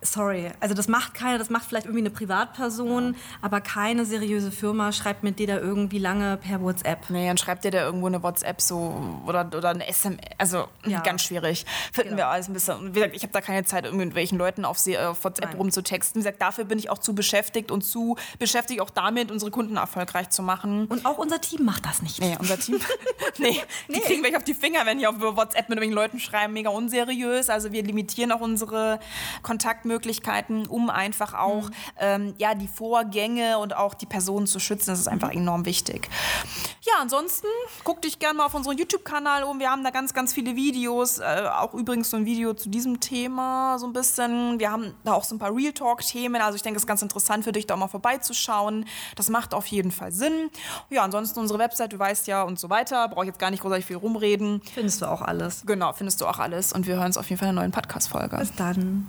Sorry, 0.00 0.52
also 0.60 0.76
das 0.76 0.86
macht 0.86 1.14
keiner, 1.14 1.38
das 1.38 1.50
macht 1.50 1.64
vielleicht 1.64 1.86
irgendwie 1.86 2.02
eine 2.02 2.10
Privatperson, 2.10 3.16
aber 3.42 3.60
keine 3.60 4.04
seriöse 4.04 4.52
Firma 4.52 4.92
schreibt 4.92 5.24
mit 5.24 5.40
dir 5.40 5.48
da 5.48 5.58
irgendwie 5.58 5.98
lange 5.98 6.36
per 6.36 6.62
WhatsApp. 6.62 7.10
Nee, 7.10 7.26
dann 7.26 7.36
schreibt 7.36 7.64
dir 7.64 7.72
da 7.72 7.84
irgendwo 7.84 8.06
eine 8.06 8.22
WhatsApp 8.22 8.60
so 8.60 8.94
oder, 9.26 9.50
oder 9.56 9.70
eine 9.70 9.88
SMS, 9.88 10.20
also 10.38 10.68
ja. 10.86 11.00
ganz 11.00 11.24
schwierig. 11.24 11.66
Finden 11.92 12.10
genau. 12.10 12.18
wir 12.18 12.28
alles 12.28 12.46
ein 12.46 12.52
bisschen. 12.52 12.90
Wie 12.90 13.00
gesagt, 13.00 13.16
ich 13.16 13.22
habe 13.22 13.32
da 13.32 13.40
keine 13.40 13.64
Zeit, 13.64 13.86
irgendwelchen 13.86 14.38
Leuten 14.38 14.64
auf, 14.64 14.78
auf 14.78 15.24
WhatsApp 15.24 15.46
Nein. 15.50 15.56
rumzutexten. 15.56 16.20
Wie 16.20 16.24
gesagt, 16.24 16.40
dafür 16.40 16.64
bin 16.64 16.78
ich 16.78 16.90
auch 16.90 16.98
zu 16.98 17.16
beschäftigt 17.16 17.72
und 17.72 17.82
zu 17.82 18.16
beschäftigt 18.38 18.80
auch 18.80 18.90
damit, 18.90 19.32
unsere 19.32 19.50
Kunden 19.50 19.78
erfolgreich 19.78 20.30
zu 20.30 20.44
machen. 20.44 20.86
Und 20.86 21.06
auch 21.06 21.18
unser 21.18 21.40
Team 21.40 21.64
macht 21.64 21.84
das 21.84 22.02
nicht. 22.02 22.20
Nee, 22.20 22.36
unser 22.38 22.56
Team. 22.56 22.78
nee, 23.38 23.60
die 23.88 23.92
nee. 23.92 24.00
kriegen 24.00 24.22
welche 24.22 24.36
auf 24.36 24.44
die 24.44 24.54
Finger, 24.54 24.86
wenn 24.86 24.98
die 24.98 25.08
auf 25.08 25.16
WhatsApp 25.18 25.68
mit 25.68 25.78
irgendwelchen 25.78 25.94
Leuten 25.94 26.20
schreiben, 26.20 26.52
mega 26.52 26.70
unseriös. 26.70 27.50
Also 27.50 27.72
wir 27.72 27.82
limitieren 27.82 28.30
auch 28.30 28.40
unsere 28.40 29.00
Kontaktmöglichkeiten 29.88 30.28
Möglichkeiten, 30.28 30.66
um 30.66 30.90
einfach 30.90 31.34
auch 31.34 31.68
mhm. 31.68 31.74
ähm, 31.98 32.34
ja, 32.38 32.54
die 32.54 32.68
Vorgänge 32.68 33.58
und 33.58 33.76
auch 33.76 33.94
die 33.94 34.06
Personen 34.06 34.46
zu 34.46 34.60
schützen. 34.60 34.90
Das 34.90 34.98
ist 34.98 35.08
einfach 35.08 35.32
enorm 35.32 35.64
wichtig. 35.64 36.08
Ja, 36.82 36.94
ansonsten 37.00 37.48
guck 37.84 38.00
dich 38.02 38.18
gerne 38.18 38.38
mal 38.38 38.46
auf 38.46 38.54
unseren 38.54 38.78
YouTube-Kanal 38.78 39.42
um. 39.42 39.58
Wir 39.58 39.70
haben 39.70 39.84
da 39.84 39.90
ganz, 39.90 40.14
ganz 40.14 40.32
viele 40.32 40.56
Videos. 40.56 41.18
Äh, 41.18 41.48
auch 41.52 41.74
übrigens 41.74 42.10
so 42.10 42.16
ein 42.16 42.24
Video 42.24 42.54
zu 42.54 42.68
diesem 42.68 43.00
Thema 43.00 43.78
so 43.78 43.86
ein 43.86 43.92
bisschen. 43.92 44.58
Wir 44.58 44.70
haben 44.70 44.94
da 45.04 45.12
auch 45.12 45.24
so 45.24 45.34
ein 45.34 45.38
paar 45.38 45.54
Real 45.54 45.72
Talk-Themen. 45.72 46.40
Also 46.40 46.56
ich 46.56 46.62
denke, 46.62 46.76
es 46.76 46.84
ist 46.84 46.86
ganz 46.86 47.02
interessant 47.02 47.44
für 47.44 47.52
dich, 47.52 47.66
da 47.66 47.76
mal 47.76 47.88
vorbeizuschauen. 47.88 48.86
Das 49.16 49.28
macht 49.28 49.54
auf 49.54 49.66
jeden 49.66 49.90
Fall 49.90 50.12
Sinn. 50.12 50.50
Ja, 50.90 51.02
ansonsten 51.02 51.40
unsere 51.40 51.58
Website, 51.58 51.92
du 51.92 51.98
weißt 51.98 52.26
ja 52.26 52.42
und 52.42 52.58
so 52.58 52.70
weiter. 52.70 53.08
Brauche 53.08 53.24
ich 53.24 53.28
jetzt 53.28 53.38
gar 53.38 53.50
nicht 53.50 53.60
großartig 53.62 53.86
viel 53.86 53.96
rumreden. 53.96 54.62
Findest 54.74 55.02
du 55.02 55.06
auch 55.06 55.22
alles. 55.22 55.62
Genau, 55.66 55.92
findest 55.92 56.20
du 56.20 56.26
auch 56.26 56.38
alles. 56.38 56.72
Und 56.72 56.86
wir 56.86 56.96
hören 56.96 57.06
uns 57.06 57.16
auf 57.16 57.28
jeden 57.28 57.38
Fall 57.38 57.48
in 57.48 57.56
einer 57.56 57.62
neuen 57.62 57.72
Podcast-Folge. 57.72 58.36
Bis 58.38 58.54
dann. 58.54 59.06